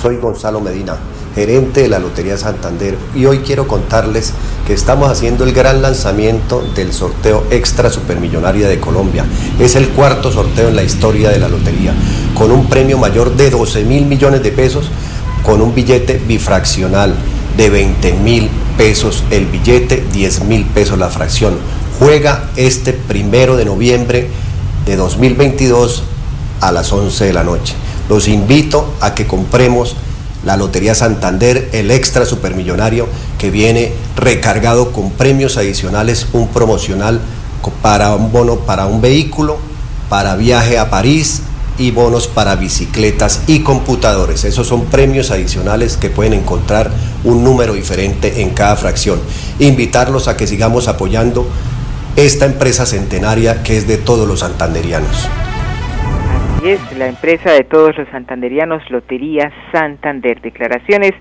Soy 0.00 0.16
Gonzalo 0.16 0.60
Medina, 0.60 0.96
gerente 1.34 1.82
de 1.82 1.88
la 1.88 1.98
Lotería 1.98 2.36
Santander, 2.36 2.96
y 3.14 3.26
hoy 3.26 3.38
quiero 3.38 3.66
contarles 3.66 4.32
que 4.66 4.74
estamos 4.74 5.10
haciendo 5.10 5.44
el 5.44 5.52
gran 5.52 5.82
lanzamiento 5.82 6.62
del 6.74 6.92
sorteo 6.92 7.44
extra 7.50 7.90
supermillonaria 7.90 8.68
de 8.68 8.80
Colombia. 8.80 9.24
Es 9.58 9.76
el 9.76 9.88
cuarto 9.88 10.32
sorteo 10.32 10.68
en 10.68 10.76
la 10.76 10.82
historia 10.82 11.30
de 11.30 11.38
la 11.38 11.48
lotería, 11.48 11.94
con 12.34 12.50
un 12.50 12.68
premio 12.68 12.98
mayor 12.98 13.36
de 13.36 13.50
12 13.50 13.84
mil 13.84 14.06
millones 14.06 14.42
de 14.42 14.52
pesos, 14.52 14.90
con 15.42 15.60
un 15.60 15.74
billete 15.74 16.20
bifraccional 16.26 17.14
de 17.56 17.70
20 17.70 18.12
mil 18.14 18.48
pesos 18.76 19.22
el 19.30 19.46
billete, 19.46 20.04
10 20.12 20.44
mil 20.44 20.64
pesos 20.64 20.98
la 20.98 21.08
fracción. 21.08 21.54
Juega 21.98 22.50
este 22.56 22.92
primero 22.92 23.56
de 23.56 23.64
noviembre 23.64 24.28
de 24.86 24.96
2022 24.96 26.02
a 26.60 26.72
las 26.72 26.92
11 26.92 27.26
de 27.26 27.32
la 27.32 27.44
noche. 27.44 27.74
Los 28.08 28.28
invito 28.28 28.92
a 29.00 29.14
que 29.14 29.26
compremos 29.26 29.96
la 30.44 30.56
Lotería 30.56 30.94
Santander, 30.94 31.70
el 31.72 31.90
extra 31.90 32.26
supermillonario 32.26 33.08
que 33.38 33.50
viene 33.50 33.92
recargado 34.16 34.92
con 34.92 35.10
premios 35.10 35.56
adicionales, 35.56 36.26
un 36.32 36.48
promocional 36.48 37.20
para 37.80 38.14
un 38.14 38.30
bono 38.30 38.56
para 38.56 38.86
un 38.86 39.00
vehículo, 39.00 39.56
para 40.10 40.36
viaje 40.36 40.78
a 40.78 40.90
París 40.90 41.42
y 41.78 41.90
bonos 41.90 42.28
para 42.28 42.56
bicicletas 42.56 43.40
y 43.46 43.60
computadores. 43.60 44.44
Esos 44.44 44.66
son 44.66 44.84
premios 44.84 45.30
adicionales 45.30 45.96
que 45.96 46.10
pueden 46.10 46.34
encontrar 46.34 46.90
un 47.24 47.42
número 47.42 47.72
diferente 47.72 48.42
en 48.42 48.50
cada 48.50 48.76
fracción. 48.76 49.18
Invitarlos 49.58 50.28
a 50.28 50.36
que 50.36 50.46
sigamos 50.46 50.88
apoyando 50.88 51.48
esta 52.16 52.44
empresa 52.44 52.84
centenaria 52.84 53.62
que 53.62 53.78
es 53.78 53.88
de 53.88 53.96
todos 53.96 54.28
los 54.28 54.40
santanderianos 54.40 55.26
es 56.64 56.98
la 56.98 57.06
empresa 57.08 57.52
de 57.52 57.64
todos 57.64 57.96
los 57.98 58.08
santanderianos, 58.08 58.90
Lotería 58.90 59.52
Santander. 59.70 60.40
Declaraciones 60.40 61.12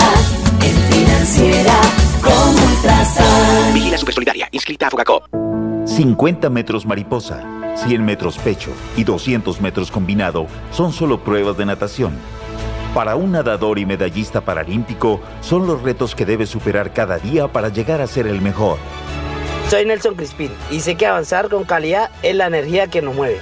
en 0.60 0.76
financiera 0.92 1.74
como 2.22 2.66
Ultrasan. 2.66 3.72
Vigila 3.72 3.96
Solidaria, 3.96 4.48
inscrita 4.52 4.88
a 4.88 4.90
Fogacop. 4.90 5.24
50 5.86 6.50
metros 6.50 6.84
mariposa, 6.84 7.42
100 7.86 8.04
metros 8.04 8.36
pecho 8.36 8.72
y 8.94 9.04
200 9.04 9.58
metros 9.62 9.90
combinado 9.90 10.46
son 10.70 10.92
solo 10.92 11.24
pruebas 11.24 11.56
de 11.56 11.64
natación. 11.64 12.12
Para 12.94 13.16
un 13.16 13.32
nadador 13.32 13.78
y 13.78 13.86
medallista 13.86 14.42
paralímpico 14.42 15.18
son 15.40 15.66
los 15.66 15.80
retos 15.80 16.14
que 16.14 16.26
debe 16.26 16.44
superar 16.44 16.92
cada 16.92 17.18
día 17.18 17.48
para 17.48 17.70
llegar 17.70 18.02
a 18.02 18.06
ser 18.06 18.26
el 18.26 18.42
mejor. 18.42 18.76
Soy 19.72 19.86
Nelson 19.86 20.14
Crispín 20.16 20.50
y 20.70 20.80
sé 20.80 20.96
que 20.96 21.06
avanzar 21.06 21.48
con 21.48 21.64
calidad 21.64 22.10
es 22.22 22.36
la 22.36 22.46
energía 22.46 22.88
que 22.88 23.00
nos 23.00 23.14
mueve. 23.14 23.38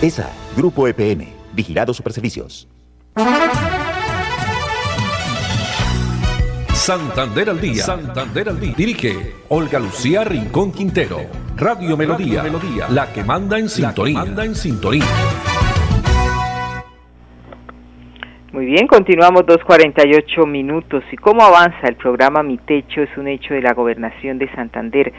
ESA, 0.00 0.30
Grupo 0.56 0.88
EPM, 0.88 1.28
Vigilado 1.52 1.92
Superservicios. 1.92 2.66
Santander 6.72 7.50
al 7.50 7.60
día. 7.60 7.82
Santander 7.82 8.48
al 8.48 8.58
día. 8.58 8.72
Dirige 8.74 9.34
Olga 9.50 9.78
Lucía 9.78 10.24
Rincón 10.24 10.72
Quintero. 10.72 11.20
Radio 11.56 11.94
Melodía. 11.94 12.42
Melodía. 12.42 12.88
La 12.88 13.12
que 13.12 13.22
manda 13.22 13.58
en 13.58 13.68
sintonía. 13.68 14.20
manda 14.20 14.46
en 14.46 14.54
sintonía. 14.54 15.04
Muy 18.50 18.64
bien, 18.64 18.86
continuamos 18.86 19.42
2.48 19.42 20.46
minutos. 20.46 21.04
¿Y 21.12 21.16
cómo 21.16 21.42
avanza 21.42 21.86
el 21.86 21.96
programa 21.96 22.42
Mi 22.42 22.56
Techo 22.56 23.02
es 23.02 23.14
un 23.18 23.28
hecho 23.28 23.52
de 23.52 23.60
la 23.60 23.74
gobernación 23.74 24.38
de 24.38 24.50
Santander? 24.54 25.12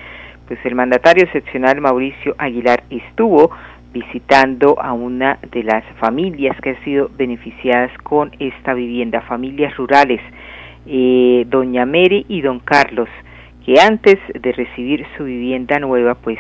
Pues 0.48 0.60
el 0.66 0.76
mandatario 0.76 1.26
excepcional 1.26 1.82
Mauricio 1.82 2.36
Aguilar 2.38 2.84
estuvo 2.90 3.52
visitando 3.94 4.80
a 4.82 4.94
una 4.94 5.40
de 5.52 5.64
las 5.64 5.84
familias 6.00 6.60
que 6.62 6.72
han 6.72 6.84
sido 6.84 7.10
beneficiadas 7.18 7.92
con 8.04 8.32
esta 8.40 8.74
vivienda, 8.74 9.22
familias 9.22 9.76
rurales, 9.76 10.22
eh, 10.86 11.46
doña 11.48 11.86
Mary 11.86 12.26
y 12.30 12.42
don 12.42 12.60
Carlos, 12.60 13.10
que 13.66 13.76
antes 13.80 14.18
de 14.34 14.52
recibir 14.54 15.06
su 15.18 15.26
vivienda 15.26 15.80
nueva, 15.80 16.16
pues 16.16 16.40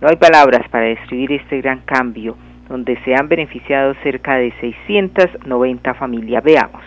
no 0.00 0.08
hay 0.08 0.16
palabras 0.16 0.68
para 0.70 0.86
describir 0.86 1.32
este 1.32 1.60
gran 1.60 1.80
cambio, 1.80 2.36
donde 2.68 2.98
se 3.04 3.14
han 3.14 3.28
beneficiado 3.28 3.94
cerca 4.02 4.36
de 4.36 4.52
690 4.60 5.94
familias. 5.94 6.42
Veamos. 6.42 6.82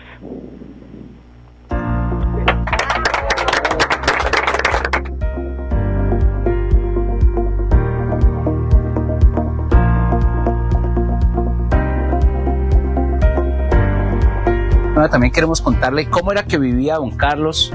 También 15.08 15.32
queremos 15.32 15.60
contarle 15.60 16.08
cómo 16.08 16.32
era 16.32 16.44
que 16.44 16.58
vivía 16.58 16.96
don 16.96 17.16
Carlos, 17.16 17.72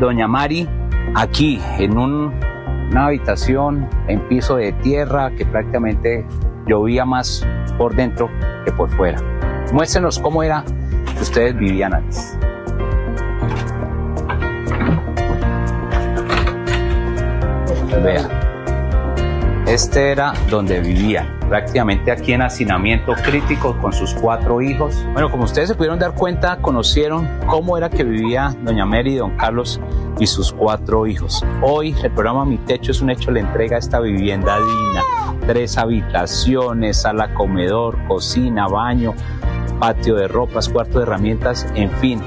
doña 0.00 0.26
Mari, 0.28 0.68
aquí 1.14 1.60
en 1.78 1.96
una 1.98 3.06
habitación 3.06 3.88
en 4.08 4.20
piso 4.28 4.56
de 4.56 4.72
tierra 4.72 5.30
que 5.36 5.44
prácticamente 5.44 6.26
llovía 6.66 7.04
más 7.04 7.46
por 7.78 7.94
dentro 7.94 8.28
que 8.64 8.72
por 8.72 8.90
fuera. 8.90 9.20
Muéstrenos 9.72 10.18
cómo 10.18 10.42
era 10.42 10.64
que 11.14 11.22
ustedes 11.22 11.56
vivían 11.56 11.94
antes. 11.94 12.38
Vea. 18.02 18.35
Este 19.76 20.10
era 20.10 20.32
donde 20.48 20.80
vivían, 20.80 21.38
prácticamente 21.50 22.10
aquí 22.10 22.32
en 22.32 22.40
hacinamiento 22.40 23.12
crítico 23.12 23.76
con 23.76 23.92
sus 23.92 24.14
cuatro 24.14 24.62
hijos. 24.62 25.04
Bueno, 25.12 25.30
como 25.30 25.44
ustedes 25.44 25.68
se 25.68 25.74
pudieron 25.74 25.98
dar 25.98 26.14
cuenta, 26.14 26.56
conocieron 26.62 27.28
cómo 27.46 27.76
era 27.76 27.90
que 27.90 28.02
vivía 28.02 28.56
doña 28.62 28.86
Mary 28.86 29.16
don 29.16 29.36
Carlos 29.36 29.78
y 30.18 30.28
sus 30.28 30.50
cuatro 30.50 31.06
hijos. 31.06 31.44
Hoy 31.60 31.94
el 32.02 32.10
programa 32.10 32.46
Mi 32.46 32.56
Techo 32.56 32.90
es 32.90 33.02
un 33.02 33.10
hecho, 33.10 33.30
le 33.30 33.40
entrega 33.40 33.76
esta 33.76 34.00
vivienda 34.00 34.56
digna, 34.56 35.02
tres 35.46 35.76
habitaciones, 35.76 37.02
sala, 37.02 37.34
comedor, 37.34 37.98
cocina, 38.08 38.68
baño, 38.68 39.12
patio 39.78 40.16
de 40.16 40.26
ropas, 40.26 40.70
cuarto 40.70 41.00
de 41.00 41.02
herramientas, 41.04 41.66
en 41.74 41.90
fin, 41.90 42.22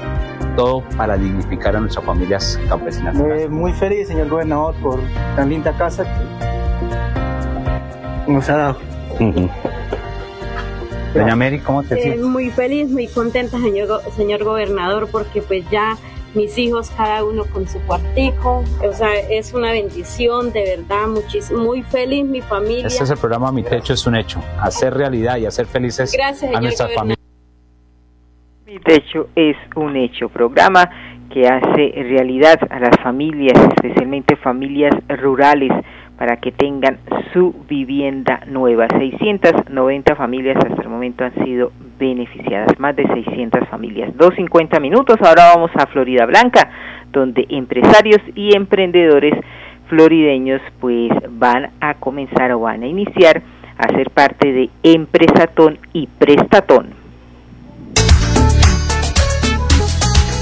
todo 0.54 0.84
para 0.96 1.16
dignificar 1.16 1.74
a 1.74 1.80
nuestras 1.80 2.04
familias 2.04 2.60
campesinas. 2.68 3.16
muy 3.50 3.72
feliz, 3.72 4.06
señor 4.06 4.28
gobernador, 4.28 4.76
por 4.76 5.00
tan 5.34 5.50
linda 5.50 5.72
casa 5.76 6.04
nos 8.30 8.48
ha 8.48 8.56
dado. 8.56 8.76
Doña 11.14 11.34
Mary, 11.34 11.58
¿cómo 11.58 11.82
te 11.82 11.94
eh, 11.94 12.02
sientes? 12.02 12.22
muy 12.22 12.50
feliz, 12.50 12.88
muy 12.88 13.08
contenta, 13.08 13.58
señor, 13.58 14.00
señor 14.16 14.44
gobernador, 14.44 15.08
porque 15.10 15.42
pues 15.42 15.68
ya 15.70 15.96
mis 16.34 16.56
hijos, 16.58 16.90
cada 16.96 17.24
uno 17.24 17.44
con 17.46 17.66
su 17.66 17.80
cuartico, 17.80 18.62
o 18.82 18.92
sea, 18.92 19.18
es 19.28 19.52
una 19.52 19.72
bendición, 19.72 20.52
de 20.52 20.76
verdad, 20.76 21.08
muchísimo, 21.08 21.60
muy 21.60 21.82
feliz 21.82 22.24
mi 22.24 22.40
familia. 22.40 22.86
Este 22.86 23.02
es 23.02 23.10
el 23.10 23.18
programa 23.18 23.50
Mi 23.50 23.64
Techo 23.64 23.94
es 23.94 24.06
un 24.06 24.14
hecho, 24.14 24.40
hacer 24.60 24.94
realidad 24.94 25.38
y 25.38 25.46
hacer 25.46 25.66
felices 25.66 26.16
a 26.54 26.60
nuestras 26.60 26.94
familias. 26.94 27.18
Mi 28.64 28.78
Techo 28.78 29.28
es 29.34 29.56
un 29.74 29.96
hecho, 29.96 30.28
programa 30.28 30.88
que 31.32 31.46
hace 31.46 31.92
realidad 31.96 32.58
a 32.70 32.78
las 32.78 32.96
familias, 33.02 33.58
especialmente 33.74 34.36
familias 34.36 34.94
rurales, 35.08 35.70
para 36.20 36.36
que 36.36 36.52
tengan 36.52 36.98
su 37.32 37.54
vivienda 37.66 38.42
nueva. 38.46 38.86
690 38.90 40.14
familias 40.16 40.58
hasta 40.58 40.82
el 40.82 40.88
momento 40.90 41.24
han 41.24 41.32
sido 41.42 41.72
beneficiadas, 41.98 42.78
más 42.78 42.94
de 42.94 43.06
600 43.06 43.66
familias. 43.70 44.12
2.50 44.18 44.82
minutos, 44.82 45.16
ahora 45.22 45.54
vamos 45.54 45.70
a 45.76 45.86
Florida 45.86 46.26
Blanca, 46.26 46.70
donde 47.10 47.46
empresarios 47.48 48.20
y 48.34 48.54
emprendedores 48.54 49.32
florideños 49.88 50.60
pues 50.78 51.10
van 51.30 51.70
a 51.80 51.94
comenzar 51.94 52.52
o 52.52 52.60
van 52.60 52.82
a 52.82 52.86
iniciar 52.86 53.40
a 53.78 53.88
ser 53.88 54.10
parte 54.10 54.52
de 54.52 54.68
Empresatón 54.82 55.78
y 55.94 56.06
Prestatón. 56.06 56.99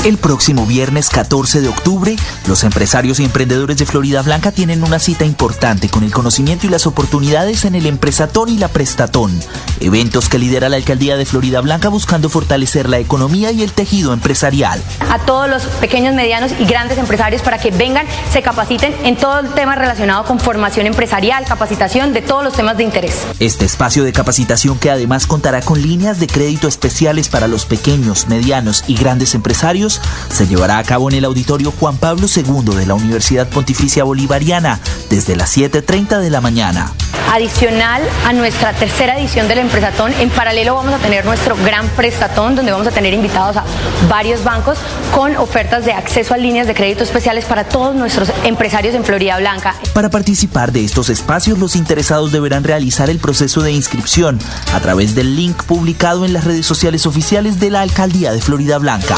El 0.04 0.16
próximo 0.16 0.64
viernes 0.64 1.10
14 1.10 1.60
de 1.60 1.68
octubre, 1.68 2.16
los 2.46 2.62
empresarios 2.62 3.18
y 3.18 3.24
emprendedores 3.24 3.78
de 3.78 3.84
Florida 3.84 4.22
Blanca 4.22 4.52
tienen 4.52 4.84
una 4.84 5.00
cita 5.00 5.24
importante 5.24 5.88
con 5.88 6.04
el 6.04 6.12
conocimiento 6.12 6.66
y 6.66 6.70
las 6.70 6.86
oportunidades 6.86 7.64
en 7.64 7.74
el 7.74 7.84
Empresatón 7.84 8.48
y 8.48 8.58
la 8.58 8.68
Prestatón, 8.68 9.38
eventos 9.80 10.28
que 10.28 10.38
lidera 10.38 10.68
la 10.68 10.76
alcaldía 10.76 11.16
de 11.16 11.26
Florida 11.26 11.60
Blanca 11.60 11.88
buscando 11.88 12.28
fortalecer 12.30 12.88
la 12.88 13.00
economía 13.00 13.50
y 13.50 13.62
el 13.62 13.72
tejido 13.72 14.12
empresarial. 14.12 14.80
A 15.10 15.18
todos 15.18 15.50
los 15.50 15.64
pequeños, 15.64 16.14
medianos 16.14 16.52
y 16.58 16.64
grandes 16.64 16.96
empresarios 16.96 17.42
para 17.42 17.58
que 17.58 17.72
vengan, 17.72 18.06
se 18.32 18.40
capaciten 18.40 18.94
en 19.02 19.16
todo 19.16 19.40
el 19.40 19.48
tema 19.50 19.74
relacionado 19.74 20.24
con 20.24 20.38
formación 20.38 20.86
empresarial, 20.86 21.44
capacitación 21.44 22.12
de 22.12 22.22
todos 22.22 22.44
los 22.44 22.54
temas 22.54 22.76
de 22.76 22.84
interés. 22.84 23.26
Este 23.40 23.64
espacio 23.64 24.04
de 24.04 24.12
capacitación 24.12 24.78
que 24.78 24.90
además 24.90 25.26
contará 25.26 25.60
con 25.60 25.82
líneas 25.82 26.20
de 26.20 26.28
crédito 26.28 26.68
especiales 26.68 27.28
para 27.28 27.48
los 27.48 27.66
pequeños, 27.66 28.28
medianos 28.28 28.84
y 28.86 28.94
grandes 28.94 29.34
empresarios 29.34 29.87
se 29.88 30.46
llevará 30.46 30.78
a 30.78 30.84
cabo 30.84 31.08
en 31.10 31.16
el 31.16 31.24
auditorio 31.24 31.72
Juan 31.72 31.96
Pablo 31.96 32.26
II 32.34 32.76
de 32.76 32.86
la 32.86 32.94
Universidad 32.94 33.48
Pontificia 33.48 34.04
Bolivariana 34.04 34.80
desde 35.10 35.36
las 35.36 35.56
7.30 35.56 36.20
de 36.20 36.30
la 36.30 36.40
mañana. 36.40 36.92
Adicional 37.30 38.02
a 38.24 38.32
nuestra 38.32 38.72
tercera 38.72 39.18
edición 39.18 39.48
del 39.48 39.58
Empresatón, 39.58 40.14
en 40.14 40.30
paralelo 40.30 40.74
vamos 40.74 40.94
a 40.94 40.98
tener 40.98 41.26
nuestro 41.26 41.56
gran 41.56 41.86
prestatón 41.90 42.56
donde 42.56 42.72
vamos 42.72 42.86
a 42.86 42.90
tener 42.90 43.12
invitados 43.12 43.58
a 43.58 43.64
varios 44.08 44.42
bancos 44.44 44.78
con 45.14 45.36
ofertas 45.36 45.84
de 45.84 45.92
acceso 45.92 46.32
a 46.32 46.38
líneas 46.38 46.66
de 46.66 46.74
crédito 46.74 47.04
especiales 47.04 47.44
para 47.44 47.64
todos 47.64 47.94
nuestros 47.94 48.32
empresarios 48.44 48.94
en 48.94 49.04
Florida 49.04 49.36
Blanca. 49.38 49.74
Para 49.92 50.08
participar 50.08 50.72
de 50.72 50.84
estos 50.84 51.10
espacios, 51.10 51.58
los 51.58 51.76
interesados 51.76 52.32
deberán 52.32 52.64
realizar 52.64 53.10
el 53.10 53.18
proceso 53.18 53.60
de 53.60 53.72
inscripción 53.72 54.38
a 54.72 54.80
través 54.80 55.14
del 55.14 55.36
link 55.36 55.64
publicado 55.64 56.24
en 56.24 56.32
las 56.32 56.44
redes 56.44 56.64
sociales 56.64 57.04
oficiales 57.04 57.60
de 57.60 57.68
la 57.68 57.82
Alcaldía 57.82 58.32
de 58.32 58.40
Florida 58.40 58.78
Blanca. 58.78 59.16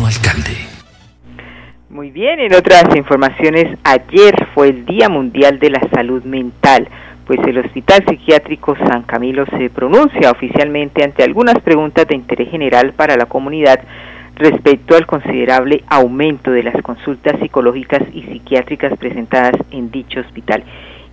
Alcalde. 0.00 0.56
Muy 1.90 2.10
bien, 2.10 2.40
en 2.40 2.54
otras 2.54 2.84
informaciones, 2.96 3.78
ayer 3.84 4.34
fue 4.54 4.70
el 4.70 4.86
Día 4.86 5.08
Mundial 5.10 5.58
de 5.58 5.70
la 5.70 5.80
Salud 5.94 6.24
Mental, 6.24 6.88
pues 7.26 7.38
el 7.46 7.58
Hospital 7.58 8.02
Psiquiátrico 8.08 8.74
San 8.76 9.02
Camilo 9.02 9.44
se 9.58 9.68
pronuncia 9.68 10.30
oficialmente 10.30 11.04
ante 11.04 11.22
algunas 11.22 11.60
preguntas 11.60 12.08
de 12.08 12.16
interés 12.16 12.50
general 12.50 12.94
para 12.94 13.16
la 13.16 13.26
comunidad 13.26 13.80
respecto 14.36 14.96
al 14.96 15.06
considerable 15.06 15.84
aumento 15.88 16.50
de 16.50 16.62
las 16.62 16.82
consultas 16.82 17.38
psicológicas 17.40 18.02
y 18.14 18.22
psiquiátricas 18.22 18.96
presentadas 18.98 19.54
en 19.70 19.90
dicho 19.90 20.20
hospital 20.20 20.64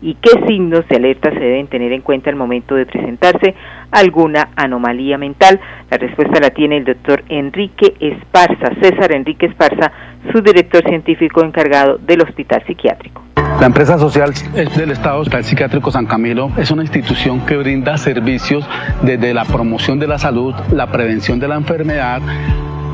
y 0.01 0.15
qué 0.15 0.31
signos 0.47 0.88
de 0.88 0.95
alerta 0.95 1.31
se 1.31 1.39
deben 1.39 1.67
tener 1.67 1.91
en 1.91 2.01
cuenta 2.01 2.29
al 2.29 2.35
momento 2.35 2.75
de 2.75 2.85
presentarse 2.85 3.55
alguna 3.91 4.49
anomalía 4.55 5.17
mental. 5.17 5.59
La 5.89 5.97
respuesta 5.97 6.39
la 6.39 6.51
tiene 6.51 6.77
el 6.77 6.85
doctor 6.85 7.23
Enrique 7.29 7.95
Esparza, 7.99 8.73
César 8.81 9.12
Enrique 9.13 9.47
Esparza, 9.47 9.91
su 10.31 10.41
director 10.41 10.83
científico 10.88 11.43
encargado 11.43 11.97
del 11.97 12.21
Hospital 12.21 12.63
Psiquiátrico. 12.65 13.23
La 13.59 13.65
empresa 13.65 13.97
social 13.97 14.31
del 14.53 14.91
Estado 14.91 15.19
Hospital 15.19 15.43
Psiquiátrico 15.43 15.91
San 15.91 16.05
Camilo 16.05 16.49
es 16.57 16.71
una 16.71 16.83
institución 16.83 17.45
que 17.45 17.57
brinda 17.57 17.97
servicios 17.97 18.65
desde 19.01 19.33
la 19.33 19.43
promoción 19.43 19.99
de 19.99 20.07
la 20.07 20.17
salud, 20.17 20.55
la 20.71 20.88
prevención 20.88 21.39
de 21.39 21.47
la 21.47 21.55
enfermedad, 21.55 22.21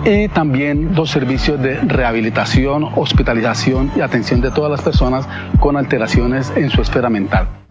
y 0.05 0.27
también 0.27 0.93
dos 0.93 1.09
servicios 1.09 1.59
de 1.61 1.75
rehabilitación, 1.81 2.83
hospitalización 2.95 3.91
y 3.95 4.01
atención 4.01 4.39
de 4.39 4.51
todas 4.51 4.69
las 4.69 4.81
personas 4.81 5.27
con 5.59 5.77
alteraciones 5.77 6.53
en 6.55 6.69
su 6.69 6.81
esfera 6.81 7.09
mental. 7.09 7.64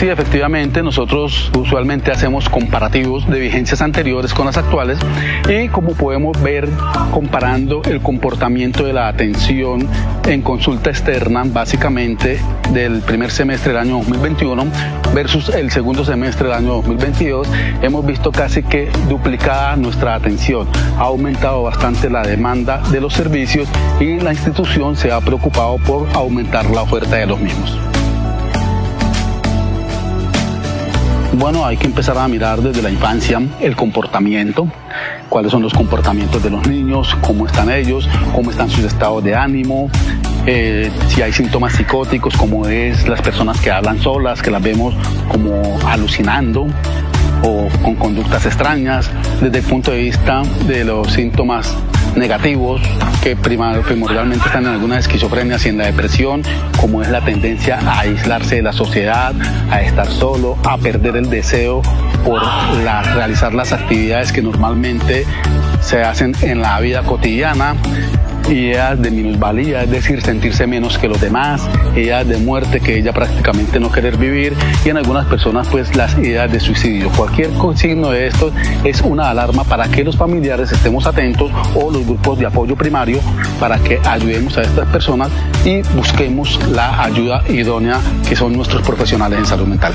Sí, 0.00 0.08
efectivamente, 0.08 0.82
nosotros 0.82 1.52
usualmente 1.54 2.10
hacemos 2.10 2.48
comparativos 2.48 3.28
de 3.28 3.38
vigencias 3.38 3.82
anteriores 3.82 4.32
con 4.32 4.46
las 4.46 4.56
actuales 4.56 4.98
y 5.46 5.68
como 5.68 5.92
podemos 5.92 6.40
ver 6.42 6.70
comparando 7.10 7.82
el 7.84 8.00
comportamiento 8.00 8.82
de 8.86 8.94
la 8.94 9.08
atención 9.08 9.86
en 10.26 10.40
consulta 10.40 10.88
externa, 10.88 11.42
básicamente 11.44 12.40
del 12.72 13.02
primer 13.02 13.30
semestre 13.30 13.74
del 13.74 13.82
año 13.82 13.98
2021 13.98 14.64
versus 15.12 15.50
el 15.50 15.70
segundo 15.70 16.02
semestre 16.02 16.48
del 16.48 16.56
año 16.56 16.76
2022, 16.76 17.46
hemos 17.82 18.06
visto 18.06 18.32
casi 18.32 18.62
que 18.62 18.88
duplicada 19.06 19.76
nuestra 19.76 20.14
atención. 20.14 20.66
Ha 20.96 21.02
aumentado 21.02 21.64
bastante 21.64 22.08
la 22.08 22.22
demanda 22.22 22.78
de 22.90 23.02
los 23.02 23.12
servicios 23.12 23.68
y 24.00 24.18
la 24.18 24.32
institución 24.32 24.96
se 24.96 25.12
ha 25.12 25.20
preocupado 25.20 25.76
por 25.76 26.08
aumentar 26.14 26.64
la 26.70 26.80
oferta 26.80 27.16
de 27.16 27.26
los 27.26 27.38
mismos. 27.38 27.78
Bueno, 31.32 31.64
hay 31.64 31.76
que 31.76 31.86
empezar 31.86 32.18
a 32.18 32.26
mirar 32.26 32.60
desde 32.60 32.82
la 32.82 32.90
infancia 32.90 33.40
el 33.60 33.76
comportamiento, 33.76 34.66
cuáles 35.28 35.52
son 35.52 35.62
los 35.62 35.72
comportamientos 35.72 36.42
de 36.42 36.50
los 36.50 36.66
niños, 36.66 37.16
cómo 37.20 37.46
están 37.46 37.70
ellos, 37.70 38.08
cómo 38.34 38.50
están 38.50 38.68
sus 38.68 38.84
estados 38.84 39.22
de 39.22 39.36
ánimo, 39.36 39.88
eh, 40.46 40.90
si 41.08 41.22
hay 41.22 41.32
síntomas 41.32 41.74
psicóticos, 41.74 42.36
como 42.36 42.66
es 42.66 43.06
las 43.06 43.22
personas 43.22 43.60
que 43.60 43.70
hablan 43.70 44.00
solas, 44.00 44.42
que 44.42 44.50
las 44.50 44.60
vemos 44.60 44.94
como 45.28 45.78
alucinando 45.86 46.66
o 47.44 47.68
con 47.82 47.94
conductas 47.94 48.44
extrañas, 48.46 49.08
desde 49.40 49.58
el 49.58 49.64
punto 49.64 49.92
de 49.92 49.98
vista 49.98 50.42
de 50.66 50.84
los 50.84 51.12
síntomas 51.12 51.74
negativos 52.16 52.80
que 53.22 53.36
primordialmente 53.36 54.46
están 54.46 54.64
en 54.64 54.70
algunas 54.70 55.00
esquizofrenias 55.00 55.66
y 55.66 55.70
en 55.70 55.78
la 55.78 55.86
depresión, 55.86 56.42
como 56.80 57.02
es 57.02 57.10
la 57.10 57.20
tendencia 57.20 57.78
a 57.78 58.00
aislarse 58.00 58.56
de 58.56 58.62
la 58.62 58.72
sociedad, 58.72 59.34
a 59.70 59.82
estar 59.82 60.08
solo, 60.08 60.56
a 60.64 60.78
perder 60.78 61.16
el 61.16 61.28
deseo 61.28 61.82
por 62.24 62.42
realizar 63.14 63.54
las 63.54 63.72
actividades 63.72 64.32
que 64.32 64.42
normalmente 64.42 65.24
se 65.80 66.02
hacen 66.02 66.34
en 66.42 66.60
la 66.60 66.78
vida 66.80 67.02
cotidiana, 67.02 67.74
ideas 68.48 69.00
de 69.00 69.10
minusvalía, 69.10 69.82
es 69.82 69.90
decir, 69.90 70.22
sentirse 70.22 70.66
menos 70.66 70.98
que 70.98 71.08
los 71.08 71.20
demás, 71.20 71.68
ideas 71.94 72.26
de 72.26 72.38
muerte 72.38 72.80
que 72.80 72.98
ella 72.98 73.12
prácticamente 73.12 73.78
no 73.80 73.90
querer 73.90 74.16
vivir. 74.16 74.54
Y 74.84 74.88
en 74.88 74.96
algunas 74.96 75.26
personas 75.26 75.68
pues 75.68 75.94
las 75.96 76.16
ideas 76.18 76.50
de 76.50 76.60
suicidio. 76.60 77.10
Cualquier 77.10 77.50
signo 77.76 78.10
de 78.10 78.26
esto 78.26 78.52
es 78.84 79.00
una 79.02 79.30
alarma 79.30 79.64
para 79.64 79.88
que 79.88 80.04
los 80.04 80.16
familiares 80.16 80.72
estemos 80.72 81.06
atentos 81.06 81.50
o 81.74 81.90
los 81.90 81.99
grupos 82.04 82.38
de 82.38 82.46
apoyo 82.46 82.76
primario 82.76 83.20
para 83.58 83.78
que 83.78 84.00
ayudemos 84.04 84.56
a 84.58 84.62
estas 84.62 84.88
personas 84.88 85.30
y 85.64 85.82
busquemos 85.94 86.58
la 86.70 87.02
ayuda 87.02 87.42
idónea 87.48 88.00
que 88.28 88.36
son 88.36 88.52
nuestros 88.52 88.82
profesionales 88.82 89.38
en 89.38 89.46
salud 89.46 89.66
mental. 89.66 89.94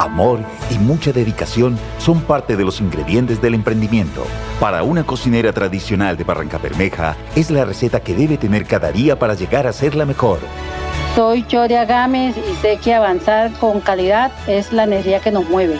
amor 0.00 0.40
y 0.70 0.78
mucha 0.78 1.12
dedicación 1.12 1.78
son 1.98 2.20
parte 2.22 2.56
de 2.56 2.64
los 2.64 2.80
ingredientes 2.80 3.40
del 3.40 3.54
emprendimiento. 3.54 4.24
Para 4.58 4.82
una 4.82 5.04
cocinera 5.04 5.52
tradicional 5.52 6.16
de 6.16 6.24
Barranca 6.24 6.58
Bermeja, 6.58 7.16
es 7.36 7.50
la 7.50 7.64
receta 7.64 8.00
que 8.00 8.14
debe 8.14 8.36
tener 8.38 8.64
cada 8.66 8.90
día 8.92 9.18
para 9.18 9.34
llegar 9.34 9.66
a 9.66 9.72
ser 9.72 9.94
la 9.94 10.06
mejor. 10.06 10.38
Soy 11.14 11.46
Choria 11.46 11.84
Gámez 11.84 12.36
y 12.36 12.54
sé 12.56 12.78
que 12.78 12.94
avanzar 12.94 13.52
con 13.54 13.80
calidad 13.80 14.32
es 14.46 14.72
la 14.72 14.84
energía 14.84 15.20
que 15.20 15.30
nos 15.30 15.48
mueve. 15.48 15.76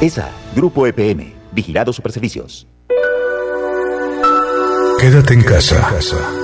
ESA, 0.00 0.28
Grupo 0.54 0.86
EPM, 0.86 1.34
Vigilado 1.52 1.92
Superservicios. 1.92 2.66
Quédate 4.98 5.34
en 5.34 5.42
casa. 5.42 6.43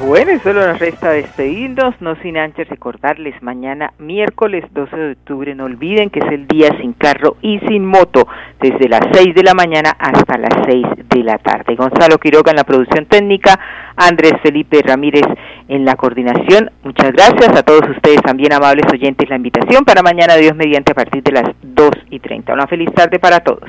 Bueno, 0.00 0.38
solo 0.44 0.64
nos 0.64 0.78
resta 0.78 1.10
despedirnos, 1.10 2.00
no 2.00 2.14
sin 2.22 2.38
antes 2.38 2.68
recordarles 2.68 3.34
mañana 3.42 3.92
miércoles 3.98 4.64
12 4.70 4.96
de 4.96 5.12
octubre, 5.12 5.54
no 5.56 5.64
olviden 5.64 6.08
que 6.08 6.20
es 6.20 6.32
el 6.32 6.46
día 6.46 6.68
sin 6.80 6.92
carro 6.92 7.36
y 7.42 7.58
sin 7.68 7.84
moto, 7.84 8.28
desde 8.60 8.88
las 8.88 9.00
6 9.12 9.34
de 9.34 9.42
la 9.42 9.54
mañana 9.54 9.90
hasta 9.98 10.38
las 10.38 10.54
6 10.68 10.86
de 11.08 11.24
la 11.24 11.38
tarde. 11.38 11.74
Gonzalo 11.74 12.18
Quiroga 12.18 12.52
en 12.52 12.58
la 12.58 12.64
producción 12.64 13.06
técnica, 13.06 13.58
Andrés 13.96 14.34
Felipe 14.40 14.80
Ramírez 14.82 15.26
en 15.66 15.84
la 15.84 15.96
coordinación. 15.96 16.70
Muchas 16.84 17.10
gracias 17.10 17.56
a 17.56 17.64
todos 17.64 17.82
ustedes 17.90 18.22
también, 18.22 18.52
amables 18.52 18.86
oyentes, 18.92 19.28
la 19.28 19.36
invitación 19.36 19.84
para 19.84 20.02
mañana, 20.02 20.36
Dios 20.36 20.54
mediante, 20.54 20.92
a 20.92 20.94
partir 20.94 21.24
de 21.24 21.32
las 21.32 21.50
2 21.60 21.90
y 22.10 22.20
30. 22.20 22.52
Una 22.54 22.68
feliz 22.68 22.92
tarde 22.94 23.18
para 23.18 23.40
todos. 23.40 23.68